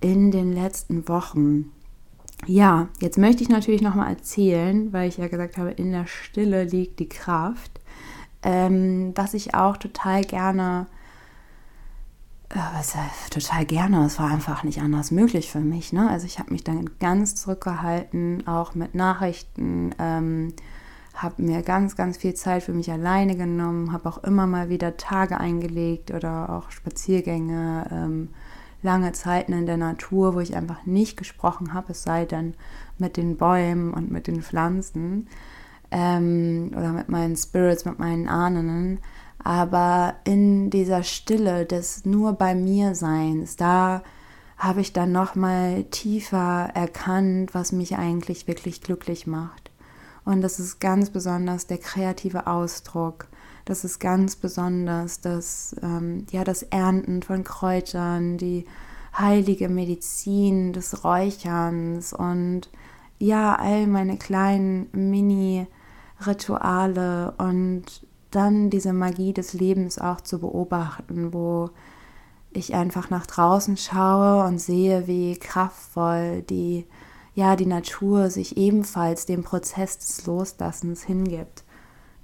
in 0.01 0.31
den 0.31 0.51
letzten 0.53 1.07
Wochen. 1.07 1.71
Ja, 2.47 2.87
jetzt 2.99 3.17
möchte 3.17 3.43
ich 3.43 3.49
natürlich 3.49 3.81
nochmal 3.81 4.09
erzählen, 4.09 4.91
weil 4.91 5.07
ich 5.07 5.17
ja 5.17 5.27
gesagt 5.27 5.57
habe, 5.57 5.71
in 5.71 5.91
der 5.91 6.07
Stille 6.07 6.63
liegt 6.63 6.99
die 6.99 7.09
Kraft, 7.09 7.79
ähm, 8.43 9.13
was 9.15 9.33
ich 9.33 9.53
auch 9.53 9.77
total 9.77 10.23
gerne, 10.23 10.87
äh, 12.49 12.57
was, 12.75 12.95
total 13.29 13.65
gerne, 13.65 14.05
es 14.05 14.19
war 14.19 14.31
einfach 14.31 14.63
nicht 14.63 14.81
anders 14.81 15.11
möglich 15.11 15.51
für 15.51 15.59
mich. 15.59 15.93
Ne? 15.93 16.09
Also 16.09 16.25
ich 16.25 16.39
habe 16.39 16.51
mich 16.51 16.63
dann 16.63 16.89
ganz 16.99 17.35
zurückgehalten, 17.35 18.47
auch 18.47 18.73
mit 18.73 18.95
Nachrichten. 18.95 19.93
Ähm, 19.99 20.53
habe 21.13 21.41
mir 21.41 21.61
ganz, 21.61 21.95
ganz 21.95 22.17
viel 22.17 22.33
Zeit 22.33 22.63
für 22.63 22.73
mich 22.73 22.91
alleine 22.91 23.35
genommen, 23.35 23.91
habe 23.91 24.09
auch 24.09 24.23
immer 24.23 24.47
mal 24.47 24.69
wieder 24.69 24.97
Tage 24.97 25.39
eingelegt 25.39 26.11
oder 26.11 26.49
auch 26.49 26.71
Spaziergänge, 26.71 27.87
ähm, 27.91 28.29
lange 28.81 29.11
Zeiten 29.11 29.53
in 29.53 29.65
der 29.65 29.77
Natur, 29.77 30.35
wo 30.35 30.39
ich 30.39 30.55
einfach 30.55 30.85
nicht 30.85 31.17
gesprochen 31.17 31.73
habe, 31.73 31.91
es 31.91 32.03
sei 32.03 32.25
denn 32.25 32.55
mit 32.97 33.17
den 33.17 33.37
Bäumen 33.37 33.93
und 33.93 34.11
mit 34.11 34.27
den 34.27 34.41
Pflanzen 34.41 35.27
ähm, 35.91 36.71
oder 36.75 36.91
mit 36.93 37.09
meinen 37.09 37.35
Spirits, 37.35 37.85
mit 37.85 37.99
meinen 37.99 38.27
Ahnen. 38.27 38.99
Aber 39.43 40.15
in 40.23 40.69
dieser 40.69 41.03
Stille 41.03 41.65
des 41.65 42.05
nur 42.05 42.33
bei 42.33 42.55
mir 42.55 42.95
Seins, 42.95 43.55
da 43.55 44.03
habe 44.57 44.81
ich 44.81 44.93
dann 44.93 45.11
noch 45.11 45.33
mal 45.33 45.83
tiefer 45.85 46.69
erkannt, 46.75 47.55
was 47.55 47.71
mich 47.71 47.97
eigentlich 47.97 48.47
wirklich 48.47 48.81
glücklich 48.81 49.25
macht. 49.25 49.71
Und 50.23 50.41
das 50.41 50.59
ist 50.59 50.79
ganz 50.79 51.09
besonders 51.09 51.65
der 51.65 51.79
kreative 51.79 52.45
Ausdruck. 52.45 53.27
Das 53.65 53.83
ist 53.83 53.99
ganz 53.99 54.35
besonders 54.35 55.21
das, 55.21 55.75
ähm, 55.81 56.27
ja, 56.31 56.43
das 56.43 56.61
Ernten 56.63 57.21
von 57.23 57.43
Kräutern, 57.43 58.37
die 58.37 58.65
heilige 59.17 59.69
Medizin 59.69 60.73
des 60.73 61.03
Räucherns 61.03 62.13
und 62.13 62.69
ja, 63.19 63.55
all 63.55 63.87
meine 63.87 64.17
kleinen 64.17 64.89
Mini-Rituale 64.93 67.33
und 67.37 68.05
dann 68.31 68.69
diese 68.69 68.93
Magie 68.93 69.33
des 69.33 69.53
Lebens 69.53 69.99
auch 69.99 70.21
zu 70.21 70.39
beobachten, 70.39 71.33
wo 71.33 71.69
ich 72.51 72.73
einfach 72.73 73.09
nach 73.09 73.27
draußen 73.27 73.77
schaue 73.77 74.45
und 74.45 74.59
sehe, 74.59 75.07
wie 75.07 75.37
kraftvoll 75.37 76.41
die, 76.43 76.87
ja, 77.33 77.55
die 77.55 77.65
Natur 77.65 78.29
sich 78.29 78.57
ebenfalls 78.57 79.25
dem 79.25 79.43
Prozess 79.43 79.97
des 79.99 80.25
Loslassens 80.25 81.03
hingibt. 81.03 81.63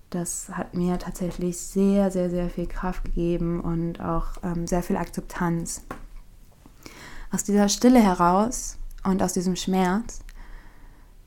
Das 0.10 0.50
hat 0.50 0.74
mir 0.74 0.98
tatsächlich 0.98 1.58
sehr, 1.58 2.12
sehr, 2.12 2.30
sehr 2.30 2.50
viel 2.50 2.68
Kraft 2.68 3.04
gegeben 3.04 3.60
und 3.60 4.00
auch 4.00 4.28
ähm, 4.44 4.66
sehr 4.66 4.82
viel 4.82 4.96
Akzeptanz. 4.96 5.84
Aus 7.32 7.44
dieser 7.44 7.68
Stille 7.68 8.00
heraus 8.00 8.78
und 9.04 9.22
aus 9.22 9.34
diesem 9.34 9.58
Schmerz 9.58 10.22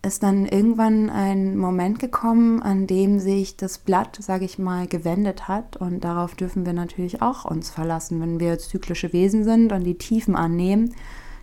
ist 0.03 0.23
dann 0.23 0.47
irgendwann 0.47 1.11
ein 1.11 1.59
Moment 1.59 1.99
gekommen, 1.99 2.63
an 2.63 2.87
dem 2.87 3.19
sich 3.19 3.59
das 3.59 3.77
Blatt, 3.77 4.17
sage 4.19 4.47
ich 4.47 4.59
mal, 4.59 4.87
gewendet 4.87 5.47
hat. 5.47 5.77
Und 5.77 6.05
darauf 6.05 6.35
dürfen 6.35 6.65
wir 6.65 6.73
natürlich 6.73 7.21
auch 7.21 7.45
uns 7.45 7.69
verlassen. 7.69 8.21
Wenn 8.21 8.41
wir 8.41 8.59
zyklische 8.59 9.13
Wesen 9.13 9.45
sind 9.45 9.73
und 9.73 9.85
die 9.85 9.99
Tiefen 9.99 10.37
annehmen, 10.37 10.95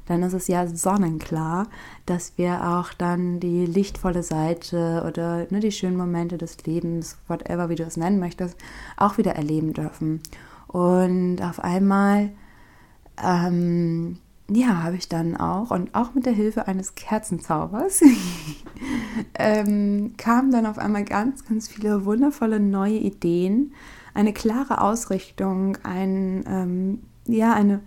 dann 0.08 0.24
ist 0.24 0.34
es 0.34 0.48
ja 0.48 0.68
sonnenklar, 0.68 1.68
dass 2.06 2.38
wir 2.38 2.68
auch 2.68 2.94
dann 2.94 3.40
die 3.40 3.66
lichtvolle 3.66 4.24
Seite 4.24 5.04
oder 5.08 5.48
ne, 5.50 5.60
die 5.60 5.72
schönen 5.72 5.98
Momente 5.98 6.38
des 6.38 6.64
Lebens, 6.66 7.18
whatever, 7.28 7.70
wie 7.70 7.76
du 7.76 7.84
es 7.84 7.98
nennen 7.98 8.20
möchtest, 8.20 8.58
auch 8.98 9.18
wieder 9.18 9.36
erleben 9.36 9.74
dürfen. 9.74 10.22
Und 10.68 11.42
auf 11.42 11.64
einmal 11.64 12.32
ähm, 13.24 14.18
ja, 14.50 14.84
habe 14.84 14.96
ich 14.96 15.10
dann 15.10 15.36
auch 15.36 15.72
und 15.72 15.94
auch 15.94 16.14
mit 16.14 16.26
der 16.26 16.34
Hilfe 16.34 16.68
eines 16.68 16.96
Kerzenzaubers 16.96 18.02
ähm, 19.38 20.14
kamen 20.18 20.52
dann 20.52 20.66
auf 20.66 20.78
einmal 20.78 21.04
ganz, 21.04 21.46
ganz 21.46 21.68
viele 21.68 22.06
wundervolle 22.06 22.60
neue 22.60 22.98
Ideen, 22.98 23.74
eine 24.14 24.34
klare 24.34 24.82
Ausrichtung, 24.82 25.78
ein, 25.84 26.46
ähm, 26.48 27.00
ja, 27.26 27.54
eine, 27.54 27.82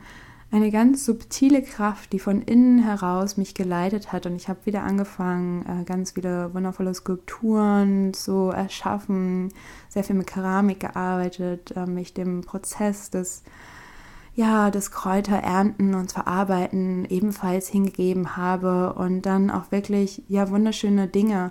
eine 0.53 0.71
ganz 0.71 1.05
subtile 1.05 1.63
Kraft, 1.63 2.13
die 2.13 2.19
von 2.19 2.43
innen 2.43 2.81
heraus 2.81 3.37
mich 3.37 3.55
geleitet 3.55 4.13
hat. 4.13 4.27
Und 4.27 4.35
ich 4.35 4.49
habe 4.49 4.67
wieder 4.67 4.83
angefangen, 4.83 5.65
äh, 5.65 5.85
ganz 5.85 6.13
viele 6.13 6.53
wundervolle 6.55 6.93
Skulpturen 6.93 8.13
zu 8.15 8.49
erschaffen, 8.49 9.53
sehr 9.89 10.03
viel 10.03 10.17
mit 10.17 10.27
Keramik 10.27 10.81
gearbeitet, 10.81 11.73
äh, 11.77 11.87
mich 11.87 12.15
dem 12.15 12.41
Prozess 12.41 13.11
des 13.11 13.45
ja, 14.35 14.71
das 14.71 14.91
Kräuter 14.91 15.37
ernten 15.37 15.95
und 15.95 16.13
verarbeiten 16.13 17.05
ebenfalls 17.05 17.69
hingegeben 17.69 18.37
habe 18.37 18.95
und 18.95 19.23
dann 19.23 19.51
auch 19.51 19.71
wirklich 19.71 20.23
ja 20.29 20.51
wunderschöne 20.51 21.09
Dinge 21.09 21.51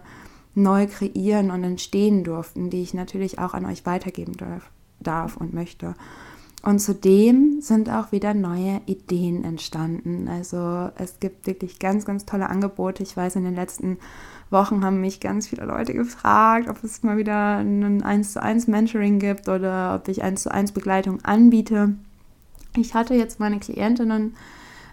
neu 0.56 0.88
kreieren 0.88 1.52
und 1.52 1.64
entstehen 1.64 2.24
durften, 2.24 2.70
die 2.70 2.82
ich 2.82 2.94
natürlich 2.94 3.38
auch 3.38 3.54
an 3.54 3.66
euch 3.66 3.86
weitergeben 3.86 4.36
darf 5.00 5.38
und 5.38 5.54
möchte. 5.54 5.94
Und 6.62 6.80
zudem 6.80 7.62
sind 7.62 7.90
auch 7.90 8.12
wieder 8.12 8.34
neue 8.34 8.82
Ideen 8.86 9.46
entstanden. 9.46 10.28
Also 10.28 10.90
es 10.98 11.20
gibt 11.22 11.48
wirklich 11.48 11.80
ganz, 11.80 12.06
ganz 12.06 12.26
tolle 12.26 12.50
Angebote. 12.50 13.02
Ich 13.02 13.16
weiß, 13.16 13.38
in 13.38 13.46
den 13.46 13.56
letzten 13.56 13.98
Wochen 14.50 14.84
haben 14.84 15.00
mich 15.00 15.22
ganz 15.22 15.48
viele 15.48 15.66
Leute 15.66 15.94
gefragt, 15.94 16.68
ob 16.70 16.84
es 16.84 17.02
mal 17.02 17.18
wieder 17.18 17.58
ein 17.58 18.04
1 18.04 18.34
zu 18.34 18.44
1 18.44 18.68
Mentoring 18.68 19.20
gibt 19.20 19.48
oder 19.48 19.96
ob 19.96 20.08
ich 20.10 20.22
1 20.22 20.44
zu 20.44 20.52
1 20.52 20.74
Begleitung 20.74 21.24
anbiete. 21.24 21.94
Ich 22.76 22.94
hatte 22.94 23.14
jetzt 23.14 23.40
meine 23.40 23.60
Klientinnen 23.60 24.36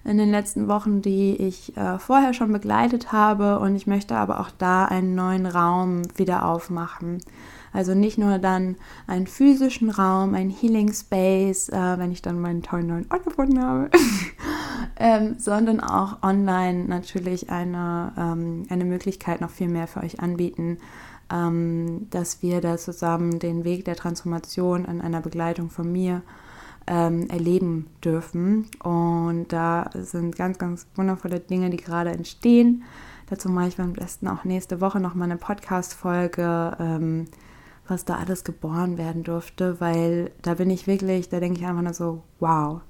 in 0.05 0.18
den 0.18 0.31
letzten 0.31 0.68
Wochen, 0.68 1.02
die 1.02 1.35
ich 1.35 1.76
äh, 1.76 1.98
vorher 1.98 2.33
schon 2.33 2.52
begleitet 2.52 3.11
habe 3.11 3.59
und 3.59 3.74
ich 3.74 3.88
möchte 3.88 4.16
aber 4.16 4.38
auch 4.40 4.50
da 4.57 4.85
einen 4.85 5.16
neuen 5.16 5.46
Raum 5.46 6.02
wieder 6.16 6.44
aufmachen. 6.44 7.18
Also 7.77 7.95
nicht 7.95 8.17
nur 8.17 8.39
dann 8.39 8.77
einen 9.07 9.27
physischen 9.27 9.91
Raum, 9.91 10.35
einen 10.35 10.49
Healing 10.49 10.95
Space, 10.95 11.69
äh, 11.69 11.99
wenn 11.99 12.11
ich 12.11 12.23
dann 12.23 12.41
meinen 12.41 12.62
tollen 12.62 12.87
neuen 12.87 13.07
Ort 13.11 13.25
gefunden 13.25 13.62
habe, 13.62 13.91
ähm, 14.99 15.35
sondern 15.39 15.81
auch 15.81 16.23
online 16.23 16.87
natürlich 16.87 17.51
eine, 17.51 18.15
ähm, 18.17 18.62
eine 18.71 18.87
Möglichkeit 18.87 19.43
noch 19.43 19.51
viel 19.51 19.69
mehr 19.69 19.89
für 19.89 20.01
euch 20.01 20.21
anbieten, 20.21 20.79
ähm, 21.31 22.07
dass 22.09 22.41
wir 22.41 22.62
da 22.62 22.79
zusammen 22.79 23.41
den 23.41 23.65
Weg 23.65 23.85
der 23.85 23.97
Transformation 23.97 24.87
an 24.87 25.03
einer 25.03 25.21
Begleitung 25.21 25.69
von 25.69 25.93
mir 25.93 26.23
ähm, 26.87 27.29
erleben 27.29 27.89
dürfen. 28.03 28.69
Und 28.83 29.53
da 29.53 29.91
sind 29.93 30.35
ganz, 30.35 30.57
ganz 30.57 30.87
wundervolle 30.95 31.41
Dinge, 31.41 31.69
die 31.69 31.77
gerade 31.77 32.09
entstehen. 32.09 32.85
Dazu 33.29 33.51
mache 33.51 33.69
ich 33.69 33.79
am 33.79 33.93
besten 33.93 34.29
auch 34.29 34.45
nächste 34.45 34.81
Woche 34.81 34.99
noch 34.99 35.15
mal 35.15 35.25
eine 35.25 35.37
Podcast-Folge, 35.37 36.77
ähm, 36.81 37.27
was 37.88 38.05
da 38.05 38.16
alles 38.16 38.44
geboren 38.44 38.99
werden 38.99 39.22
durfte, 39.22 39.81
weil 39.81 40.31
da 40.42 40.55
bin 40.55 40.70
ich 40.70 40.87
wirklich, 40.87 41.29
da 41.29 41.40
denke 41.40 41.61
ich 41.61 41.66
einfach 41.66 41.83
nur 41.83 41.94
so, 41.94 42.22
wow, 42.40 42.81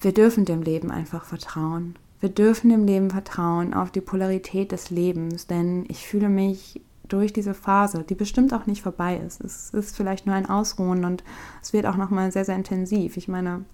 wir 0.00 0.12
dürfen 0.12 0.44
dem 0.44 0.62
Leben 0.62 0.90
einfach 0.90 1.24
vertrauen. 1.24 1.96
Wir 2.20 2.28
dürfen 2.28 2.70
dem 2.70 2.84
Leben 2.84 3.10
vertrauen 3.10 3.74
auf 3.74 3.90
die 3.90 4.00
Polarität 4.00 4.72
des 4.72 4.90
Lebens, 4.90 5.46
denn 5.46 5.84
ich 5.88 6.06
fühle 6.06 6.28
mich 6.28 6.80
durch 7.08 7.32
diese 7.32 7.54
Phase, 7.54 8.04
die 8.08 8.14
bestimmt 8.14 8.54
auch 8.54 8.66
nicht 8.66 8.82
vorbei 8.82 9.16
ist. 9.16 9.40
Es 9.40 9.70
ist 9.70 9.96
vielleicht 9.96 10.26
nur 10.26 10.34
ein 10.34 10.48
Ausruhen 10.48 11.04
und 11.04 11.24
es 11.60 11.72
wird 11.72 11.86
auch 11.86 11.96
nochmal 11.96 12.32
sehr, 12.32 12.44
sehr 12.44 12.56
intensiv. 12.56 13.16
Ich 13.16 13.28
meine, 13.28 13.64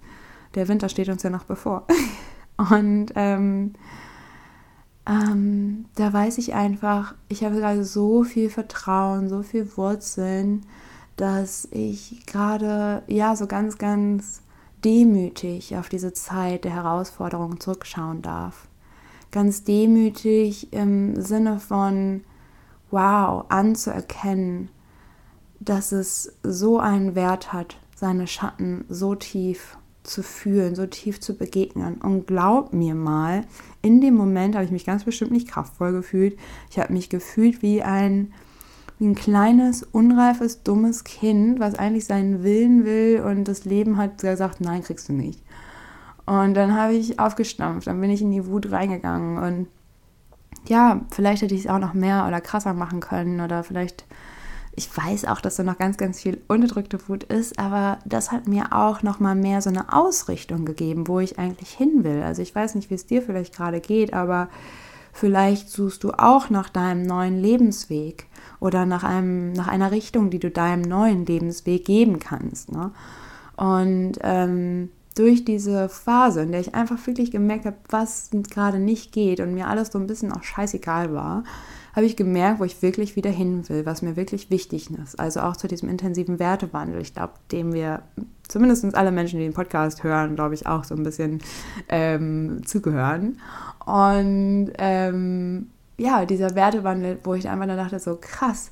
der 0.55 0.67
Winter 0.67 0.89
steht 0.89 1.09
uns 1.09 1.23
ja 1.23 1.29
noch 1.29 1.45
bevor. 1.45 1.85
Und 2.57 3.13
ähm, 3.15 3.73
ähm, 5.05 5.58
da 5.95 6.13
weiß 6.13 6.37
ich 6.37 6.53
einfach, 6.53 7.15
ich 7.27 7.43
habe 7.43 7.55
gerade 7.55 7.83
so 7.83 8.23
viel 8.23 8.49
Vertrauen, 8.49 9.29
so 9.29 9.43
viel 9.43 9.77
Wurzeln, 9.77 10.65
dass 11.15 11.67
ich 11.71 12.25
gerade 12.25 13.03
ja 13.07 13.35
so 13.35 13.47
ganz, 13.47 13.77
ganz 13.77 14.41
demütig 14.85 15.75
auf 15.75 15.89
diese 15.89 16.13
Zeit 16.13 16.63
der 16.63 16.73
Herausforderung 16.73 17.59
zurückschauen 17.59 18.21
darf. 18.21 18.67
Ganz 19.31 19.63
demütig 19.63 20.73
im 20.73 21.21
Sinne 21.21 21.59
von, 21.59 22.23
wow, 22.89 23.45
anzuerkennen, 23.49 24.69
dass 25.59 25.91
es 25.91 26.33
so 26.41 26.79
einen 26.79 27.15
Wert 27.15 27.51
hat, 27.53 27.77
seine 27.95 28.27
Schatten 28.27 28.85
so 28.87 29.15
tief 29.15 29.77
zu 30.09 30.23
fühlen, 30.23 30.75
so 30.75 30.85
tief 30.85 31.19
zu 31.19 31.37
begegnen. 31.37 31.95
Und 31.95 32.27
glaub 32.27 32.73
mir 32.73 32.95
mal, 32.95 33.45
in 33.81 34.01
dem 34.01 34.15
Moment 34.15 34.55
habe 34.55 34.65
ich 34.65 34.71
mich 34.71 34.85
ganz 34.85 35.03
bestimmt 35.03 35.31
nicht 35.31 35.47
kraftvoll 35.47 35.91
gefühlt. 35.91 36.37
Ich 36.69 36.79
habe 36.79 36.91
mich 36.91 37.09
gefühlt 37.09 37.61
wie 37.61 37.81
ein, 37.83 38.33
wie 38.97 39.07
ein 39.07 39.15
kleines, 39.15 39.83
unreifes, 39.83 40.63
dummes 40.63 41.03
Kind, 41.03 41.59
was 41.59 41.75
eigentlich 41.75 42.05
seinen 42.05 42.43
Willen 42.43 42.85
will 42.85 43.23
und 43.25 43.47
das 43.47 43.65
Leben 43.65 43.97
hat 43.97 44.19
gesagt, 44.19 44.61
nein, 44.61 44.83
kriegst 44.83 45.07
du 45.09 45.13
nicht. 45.13 45.41
Und 46.25 46.53
dann 46.53 46.75
habe 46.75 46.93
ich 46.93 47.19
aufgestampft, 47.19 47.87
dann 47.87 48.01
bin 48.01 48.11
ich 48.11 48.21
in 48.21 48.31
die 48.31 48.45
Wut 48.45 48.71
reingegangen 48.71 49.37
und 49.37 49.67
ja, 50.67 51.01
vielleicht 51.11 51.41
hätte 51.41 51.55
ich 51.55 51.61
es 51.61 51.67
auch 51.67 51.79
noch 51.79 51.93
mehr 51.93 52.25
oder 52.27 52.41
krasser 52.41 52.73
machen 52.73 52.99
können 52.99 53.41
oder 53.41 53.63
vielleicht, 53.63 54.05
ich 54.79 54.95
weiß 54.95 55.25
auch, 55.25 55.41
dass 55.41 55.57
da 55.57 55.63
noch 55.63 55.77
ganz, 55.77 55.97
ganz 55.97 56.21
viel 56.21 56.39
unterdrückte 56.47 57.09
Wut 57.09 57.25
ist, 57.25 57.59
aber 57.59 57.99
das 58.05 58.31
hat 58.31 58.47
mir 58.47 58.71
auch 58.71 59.03
noch 59.03 59.19
mal 59.19 59.35
mehr 59.35 59.61
so 59.61 59.69
eine 59.69 59.91
Ausrichtung 59.91 60.63
gegeben, 60.63 61.09
wo 61.09 61.19
ich 61.19 61.37
eigentlich 61.37 61.71
hin 61.71 62.05
will. 62.05 62.23
Also 62.23 62.41
ich 62.41 62.55
weiß 62.55 62.75
nicht, 62.75 62.89
wie 62.89 62.93
es 62.93 63.05
dir 63.05 63.21
vielleicht 63.21 63.53
gerade 63.53 63.81
geht, 63.81 64.13
aber 64.13 64.47
vielleicht 65.11 65.69
suchst 65.69 66.05
du 66.05 66.11
auch 66.11 66.49
nach 66.49 66.69
deinem 66.69 67.03
neuen 67.03 67.41
Lebensweg 67.41 68.27
oder 68.61 68.85
nach, 68.85 69.03
einem, 69.03 69.51
nach 69.51 69.67
einer 69.67 69.91
Richtung, 69.91 70.29
die 70.29 70.39
du 70.39 70.49
deinem 70.49 70.83
neuen 70.83 71.25
Lebensweg 71.25 71.83
geben 71.83 72.19
kannst. 72.19 72.71
Ne? 72.71 72.91
Und 73.57 74.13
ähm, 74.21 74.91
durch 75.15 75.43
diese 75.43 75.89
Phase, 75.89 76.41
in 76.43 76.51
der 76.51 76.61
ich 76.61 76.75
einfach 76.75 77.05
wirklich 77.07 77.31
gemerkt 77.31 77.65
habe, 77.65 77.77
was 77.89 78.29
gerade 78.31 78.79
nicht 78.79 79.11
geht 79.11 79.39
und 79.39 79.53
mir 79.53 79.67
alles 79.67 79.89
so 79.91 79.99
ein 79.99 80.07
bisschen 80.07 80.31
auch 80.31 80.43
scheißegal 80.43 81.13
war, 81.13 81.43
habe 81.95 82.05
ich 82.05 82.15
gemerkt, 82.15 82.59
wo 82.59 82.63
ich 82.63 82.81
wirklich 82.81 83.15
wieder 83.15 83.29
hin 83.29 83.67
will, 83.67 83.85
was 83.85 84.01
mir 84.01 84.15
wirklich 84.15 84.49
wichtig 84.49 84.89
ist. 84.91 85.19
Also 85.19 85.41
auch 85.41 85.57
zu 85.57 85.67
diesem 85.67 85.89
intensiven 85.89 86.39
Wertewandel. 86.39 87.01
Ich 87.01 87.13
glaube, 87.13 87.33
dem 87.51 87.73
wir 87.73 88.03
zumindest 88.47 88.95
alle 88.95 89.11
Menschen, 89.11 89.39
die 89.39 89.45
den 89.45 89.53
Podcast 89.53 90.03
hören, 90.03 90.35
glaube 90.35 90.53
ich, 90.53 90.67
auch 90.67 90.83
so 90.83 90.95
ein 90.95 91.03
bisschen 91.03 91.39
ähm, 91.89 92.61
zugehören. 92.65 93.39
Und 93.85 94.71
ähm, 94.77 95.67
ja, 95.97 96.25
dieser 96.25 96.55
Wertewandel, 96.55 97.19
wo 97.23 97.33
ich 97.33 97.49
einfach 97.49 97.67
dann 97.67 97.77
dachte, 97.77 97.99
so 97.99 98.17
krass, 98.19 98.71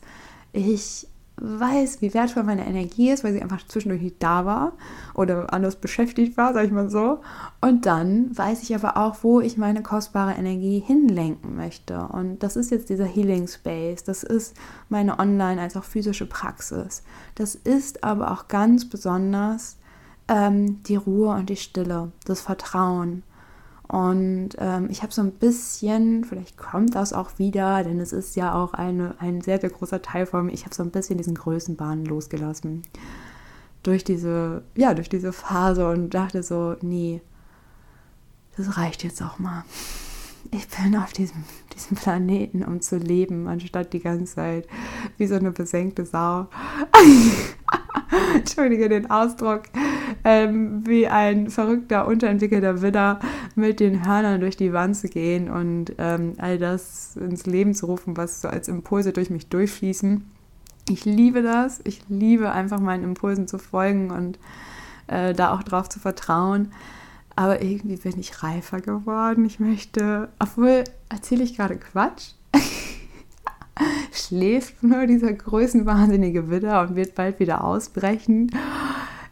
ich 0.54 1.08
weiß, 1.40 2.02
wie 2.02 2.14
wertvoll 2.14 2.44
meine 2.44 2.66
Energie 2.66 3.12
ist, 3.12 3.24
weil 3.24 3.34
sie 3.34 3.42
einfach 3.42 3.66
zwischendurch 3.68 4.02
nicht 4.02 4.24
da 4.24 4.46
war 4.46 4.74
oder 5.14 5.54
anders 5.54 5.76
beschäftigt 5.76 6.36
war, 6.36 6.54
sag 6.54 6.66
ich 6.66 6.72
mal 6.72 6.90
so. 6.90 7.20
Und 7.62 7.86
dann 7.86 8.36
weiß 8.36 8.64
ich 8.64 8.74
aber 8.74 8.98
auch, 8.98 9.18
wo 9.22 9.40
ich 9.40 9.58
meine 9.58 9.84
kostbare 9.84 10.34
Energie 10.34 10.80
hinlenken 10.80 11.56
möchte. 11.56 12.00
Und 12.08 12.40
das 12.40 12.56
ist 12.56 12.72
jetzt 12.72 12.90
dieser 12.90 13.06
Healing 13.06 13.48
Space. 13.48 14.04
Das 14.04 14.24
ist 14.24 14.56
meine 14.90 15.20
online- 15.20 15.62
als 15.62 15.78
auch 15.78 15.84
physische 15.84 16.26
Praxis. 16.26 17.04
Das 17.36 17.56
ist 17.56 18.04
aber 18.04 18.32
auch 18.32 18.48
ganz 18.48 18.90
besonders 18.90 19.78
ähm, 20.28 20.82
die 20.84 20.96
Ruhe 20.96 21.36
und 21.36 21.50
die 21.50 21.56
Stille, 21.56 22.12
das 22.26 22.42
Vertrauen. 22.42 23.24
Und 23.88 24.50
ähm, 24.58 24.90
ich 24.90 25.02
habe 25.02 25.14
so 25.14 25.22
ein 25.22 25.32
bisschen, 25.32 26.26
vielleicht 26.26 26.58
kommt 26.58 26.96
das 26.96 27.14
auch 27.14 27.40
wieder, 27.40 27.84
denn 27.84 28.00
es 28.00 28.12
ist 28.12 28.36
ja 28.36 28.54
auch 28.54 28.74
eine, 28.74 29.16
ein 29.20 29.42
sehr, 29.42 29.62
sehr 29.62 29.70
großer 29.70 30.02
Teil 30.02 30.26
von 30.26 30.46
mir, 30.46 30.52
ich 30.52 30.66
habe 30.66 30.76
so 30.76 30.84
ein 30.84 30.92
bisschen 30.92 31.18
diesen 31.18 31.36
Größenbahn 31.36 32.04
losgelassen. 32.06 32.84
Durch 33.84 34.04
diese, 34.04 34.64
ja, 34.76 34.94
durch 34.94 35.08
diese 35.08 35.32
Phase 35.32 35.90
und 35.90 36.10
dachte 36.10 36.44
so, 36.44 36.76
nee, 36.82 37.22
das 38.58 38.78
reicht 38.78 39.04
jetzt 39.04 39.22
auch 39.22 39.40
mal. 39.40 39.64
Ich 40.52 40.68
bin 40.68 40.96
auf 40.98 41.14
diesem, 41.14 41.44
diesem 41.74 41.96
Planeten, 41.96 42.64
um 42.64 42.82
zu 42.82 42.98
leben, 42.98 43.48
anstatt 43.48 43.94
die 43.94 44.00
ganze 44.00 44.36
Zeit 44.36 44.68
wie 45.18 45.28
so 45.28 45.36
eine 45.36 45.52
besenkte 45.52 46.06
Sau. 46.06 46.48
Entschuldige 48.36 48.90
den 48.90 49.10
Ausdruck, 49.10 49.64
ähm, 50.24 50.86
wie 50.86 51.08
ein 51.08 51.50
verrückter, 51.50 52.08
unterentwickelter 52.08 52.82
Widder 52.82 53.20
mit 53.56 53.80
den 53.80 54.06
Hörnern 54.06 54.40
durch 54.40 54.58
die 54.58 54.74
Wand 54.74 54.96
zu 54.96 55.08
gehen 55.08 55.50
und 55.50 55.94
ähm, 55.98 56.34
all 56.38 56.58
das 56.58 57.16
ins 57.18 57.46
Leben 57.46 57.74
zu 57.74 57.88
rufen, 57.88 58.18
was 58.18 58.42
so 58.42 58.48
als 58.48 58.68
Impulse 58.68 59.14
durch 59.14 59.30
mich 59.30 59.48
durchfließen. 59.48 60.24
Ich 60.90 61.06
liebe 61.06 61.42
das. 61.42 61.82
Ich 61.84 62.02
liebe 62.08 62.52
einfach 62.52 62.80
meinen 62.80 63.04
Impulsen 63.04 63.48
zu 63.48 63.58
folgen 63.58 64.12
und 64.12 64.40
äh, 65.08 65.34
da 65.34 65.54
auch 65.54 65.64
drauf 65.64 65.90
zu 65.90 66.00
vertrauen. 66.00 66.72
Aber 67.36 67.62
irgendwie 67.62 67.98
bin 67.98 68.20
ich 68.20 68.42
reifer 68.42 68.80
geworden. 68.82 69.46
Ich 69.46 69.60
möchte, 69.60 70.30
obwohl 70.40 70.86
erzähle 71.10 71.44
ich 71.44 71.56
gerade 71.56 71.78
Quatsch. 71.78 72.32
Schläft 74.18 74.84
nur 74.84 75.06
dieser 75.06 75.34
größenwahnsinnige 75.34 76.50
Widder 76.50 76.82
und 76.82 76.96
wird 76.96 77.16
bald 77.16 77.40
wieder 77.40 77.64
ausbrechen. 77.64 78.52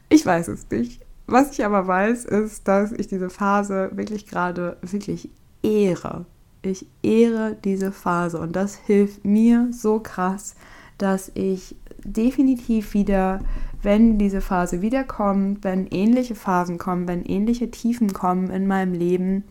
Ich 0.10 0.26
weiß 0.26 0.48
es 0.50 0.70
nicht. 0.70 1.02
Was 1.28 1.52
ich 1.52 1.66
aber 1.66 1.88
weiß, 1.88 2.26
ist, 2.26 2.68
dass 2.68 2.92
ich 2.92 3.08
diese 3.08 3.30
Phase 3.30 3.92
wirklich 3.94 4.28
gerade 4.28 4.78
wirklich 4.82 5.30
ehre. 5.64 6.26
Ich 6.62 6.86
ehre 7.02 7.58
diese 7.64 7.92
Phase 7.92 8.40
und 8.40 8.56
das 8.56 8.76
hilft 8.76 9.26
mir 9.26 9.70
so 9.72 10.00
krass, 10.00 10.56
dass 10.98 11.32
ich 11.34 11.76
definitiv 12.04 12.94
wieder, 12.94 13.40
wenn 13.82 14.18
diese 14.18 14.42
Phase 14.42 14.82
wiederkommt, 14.82 15.64
wenn 15.64 15.88
ähnliche 15.88 16.36
Phasen 16.36 16.78
kommen, 16.78 17.08
wenn 17.08 17.24
ähnliche 17.26 17.72
Tiefen 17.72 18.14
kommen 18.14 18.50
in 18.50 18.68
meinem 18.68 18.94
Leben, 18.94 19.44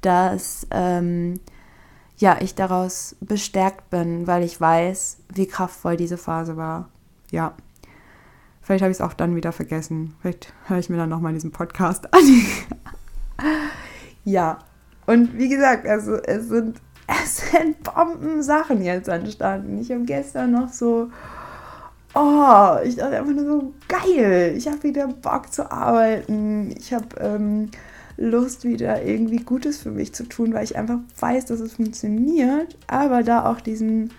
dass 0.00 0.66
ähm, 0.70 1.40
ja, 2.18 2.38
ich 2.40 2.54
daraus 2.54 3.16
bestärkt 3.20 3.90
bin, 3.90 4.26
weil 4.26 4.42
ich 4.42 4.60
weiß, 4.60 5.18
wie 5.34 5.46
kraftvoll 5.46 5.96
diese 5.96 6.16
Phase 6.16 6.56
war. 6.56 6.88
Ja. 7.30 7.54
Vielleicht 8.62 8.82
habe 8.82 8.90
ich 8.90 8.98
es 8.98 9.00
auch 9.00 9.12
dann 9.12 9.36
wieder 9.36 9.52
vergessen. 9.52 10.14
Vielleicht 10.20 10.52
höre 10.66 10.78
ich 10.78 10.88
mir 10.88 10.96
dann 10.96 11.10
nochmal 11.10 11.34
diesen 11.34 11.52
Podcast 11.52 12.12
an. 12.12 12.20
ja. 14.24 14.58
Und 15.06 15.38
wie 15.38 15.48
gesagt, 15.48 15.86
also 15.86 16.16
es 16.16 16.48
sind, 16.48 16.80
es 17.22 17.50
sind 17.50 17.82
Bomben-Sachen 17.82 18.82
jetzt 18.82 19.08
entstanden. 19.08 19.78
Ich 19.78 19.92
habe 19.92 20.04
gestern 20.04 20.52
noch 20.52 20.70
so, 20.70 21.10
oh, 22.14 22.76
ich 22.82 22.96
dachte 22.96 23.18
einfach 23.18 23.32
nur 23.32 23.44
so, 23.44 23.74
geil. 23.88 24.54
Ich 24.56 24.66
habe 24.66 24.82
wieder 24.82 25.06
Bock 25.06 25.52
zu 25.52 25.70
arbeiten. 25.70 26.74
Ich 26.76 26.92
habe 26.92 27.06
ähm, 27.20 27.70
Lust, 28.16 28.64
wieder 28.64 29.04
irgendwie 29.04 29.38
Gutes 29.38 29.78
für 29.78 29.90
mich 29.90 30.14
zu 30.14 30.24
tun, 30.24 30.54
weil 30.54 30.64
ich 30.64 30.76
einfach 30.76 30.98
weiß, 31.18 31.46
dass 31.46 31.60
es 31.60 31.74
funktioniert. 31.74 32.76
Aber 32.86 33.22
da 33.22 33.50
auch 33.50 33.60
diesen, 33.60 34.10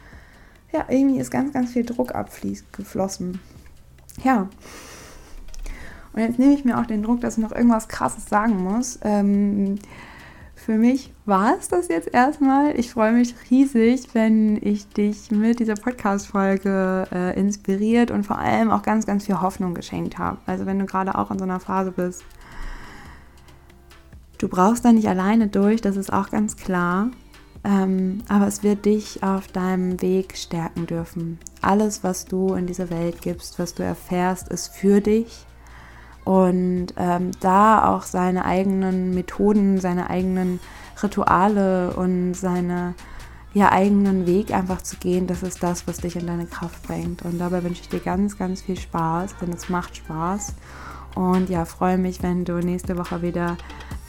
ja, 0.72 0.86
irgendwie 0.88 1.20
ist 1.20 1.32
ganz, 1.32 1.54
ganz 1.54 1.72
viel 1.72 1.86
Druck 1.86 2.14
abgeflossen. 2.14 3.40
Ja. 4.24 4.50
Und 6.14 6.22
jetzt 6.22 6.40
nehme 6.40 6.54
ich 6.54 6.66
mir 6.66 6.80
auch 6.80 6.86
den 6.86 7.04
Druck, 7.04 7.22
dass 7.22 7.38
ich 7.38 7.44
noch 7.44 7.52
irgendwas 7.52 7.88
Krasses 7.88 8.26
sagen 8.26 8.64
muss. 8.64 9.00
Ähm, 9.04 9.78
für 10.68 10.78
mich 10.78 11.14
war 11.26 11.56
es 11.58 11.70
das 11.70 11.88
jetzt 11.88 12.14
erstmal. 12.14 12.78
Ich 12.78 12.92
freue 12.92 13.14
mich 13.14 13.36
riesig, 13.50 14.10
wenn 14.14 14.60
ich 14.62 14.88
dich 14.90 15.32
mit 15.32 15.60
dieser 15.60 15.76
Podcast-Folge 15.76 17.08
äh, 17.12 17.40
inspiriert 17.40 18.12
und 18.12 18.26
vor 18.26 18.38
allem 18.38 18.70
auch 18.72 18.82
ganz, 18.82 19.06
ganz 19.06 19.26
viel 19.26 19.40
Hoffnung 19.40 19.74
geschenkt 19.74 20.18
habe. 20.18 20.40
Also 20.46 20.66
wenn 20.66 20.78
du 20.78 20.86
gerade 20.86 21.16
auch 21.16 21.32
in 21.32 21.40
so 21.40 21.46
einer 21.46 21.60
Phase 21.60 21.92
bist. 21.92 22.26
Du 24.38 24.48
brauchst 24.48 24.86
da 24.86 24.92
nicht 24.92 25.08
alleine 25.08 25.48
durch, 25.48 25.82
das 25.82 25.98
ist 25.98 26.14
auch 26.14 26.30
ganz 26.30 26.56
klar. 26.58 27.10
Ähm, 27.64 28.24
aber 28.30 28.48
es 28.48 28.64
wird 28.64 28.86
dich 28.86 29.24
auf 29.24 29.48
deinem 29.48 30.02
Weg 30.02 30.38
stärken 30.38 30.86
dürfen. 30.86 31.40
Alles, 31.62 32.04
was 32.04 32.26
du 32.26 32.54
in 32.54 32.68
diese 32.68 32.90
Welt 32.90 33.22
gibst, 33.22 33.60
was 33.60 33.74
du 33.74 33.84
erfährst, 33.84 34.48
ist 34.50 34.70
für 34.70 35.02
dich. 35.02 35.46
Und 36.24 36.88
ähm, 36.98 37.32
da 37.40 37.90
auch 37.90 38.04
seine 38.04 38.46
eigenen 38.46 39.14
Methoden, 39.14 39.80
seine 39.80 40.10
eigenen 40.10 40.60
Rituale 41.02 41.94
und 41.94 42.34
seine 42.34 42.96
ja, 43.54 43.72
eigenen 43.72 44.28
Weg 44.28 44.54
einfach 44.54 44.82
zu 44.82 44.98
gehen, 44.98 45.26
das 45.26 45.42
ist 45.42 45.64
das, 45.64 45.88
was 45.88 45.98
dich 45.98 46.16
in 46.16 46.28
deine 46.28 46.46
Kraft 46.46 46.84
bringt. 46.84 47.24
Und 47.24 47.40
dabei 47.40 47.64
wünsche 47.64 47.82
ich 47.82 47.90
dir 47.90 48.00
ganz, 48.00 48.38
ganz 48.38 48.62
viel 48.62 48.78
Spaß, 48.78 49.36
denn 49.42 49.52
es 49.52 49.68
macht 49.70 49.96
Spaß. 49.96 50.54
Und 51.16 51.50
ja, 51.50 51.66
freue 51.66 51.98
mich, 51.98 52.22
wenn 52.22 52.46
du 52.46 52.60
nächste 52.60 52.98
Woche 52.98 53.22
wieder 53.22 53.58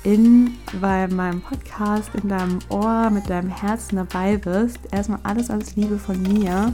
in 0.05 0.57
bei 0.81 1.09
meinem 1.09 1.41
Podcast, 1.41 2.11
in 2.23 2.29
deinem 2.29 2.59
Ohr, 2.69 3.11
mit 3.11 3.29
deinem 3.29 3.51
Herzen 3.51 3.97
dabei 3.97 4.37
bist. 4.37 4.79
Erstmal 4.91 5.21
alles, 5.23 5.51
alles 5.51 5.77
Liebe 5.77 5.99
von 5.99 6.23
mir. 6.23 6.73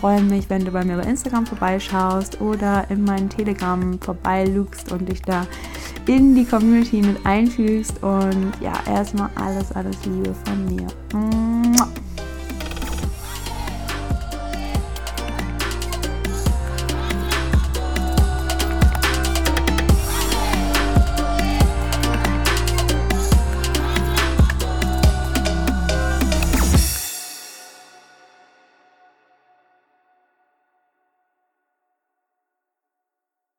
Freue 0.00 0.22
mich, 0.22 0.50
wenn 0.50 0.64
du 0.64 0.72
bei 0.72 0.84
mir 0.84 0.96
bei 0.96 1.04
Instagram 1.04 1.46
vorbeischaust 1.46 2.40
oder 2.40 2.90
in 2.90 3.04
meinen 3.04 3.28
Telegram 3.28 3.98
vorbeilugst 4.00 4.90
und 4.90 5.08
dich 5.08 5.22
da 5.22 5.46
in 6.06 6.34
die 6.34 6.44
Community 6.44 7.02
mit 7.02 7.24
einfügst. 7.24 8.02
Und 8.02 8.52
ja, 8.60 8.72
erstmal 8.86 9.30
alles, 9.36 9.70
alles 9.72 9.96
Liebe 10.04 10.34
von 10.44 10.64
mir. 10.64 10.86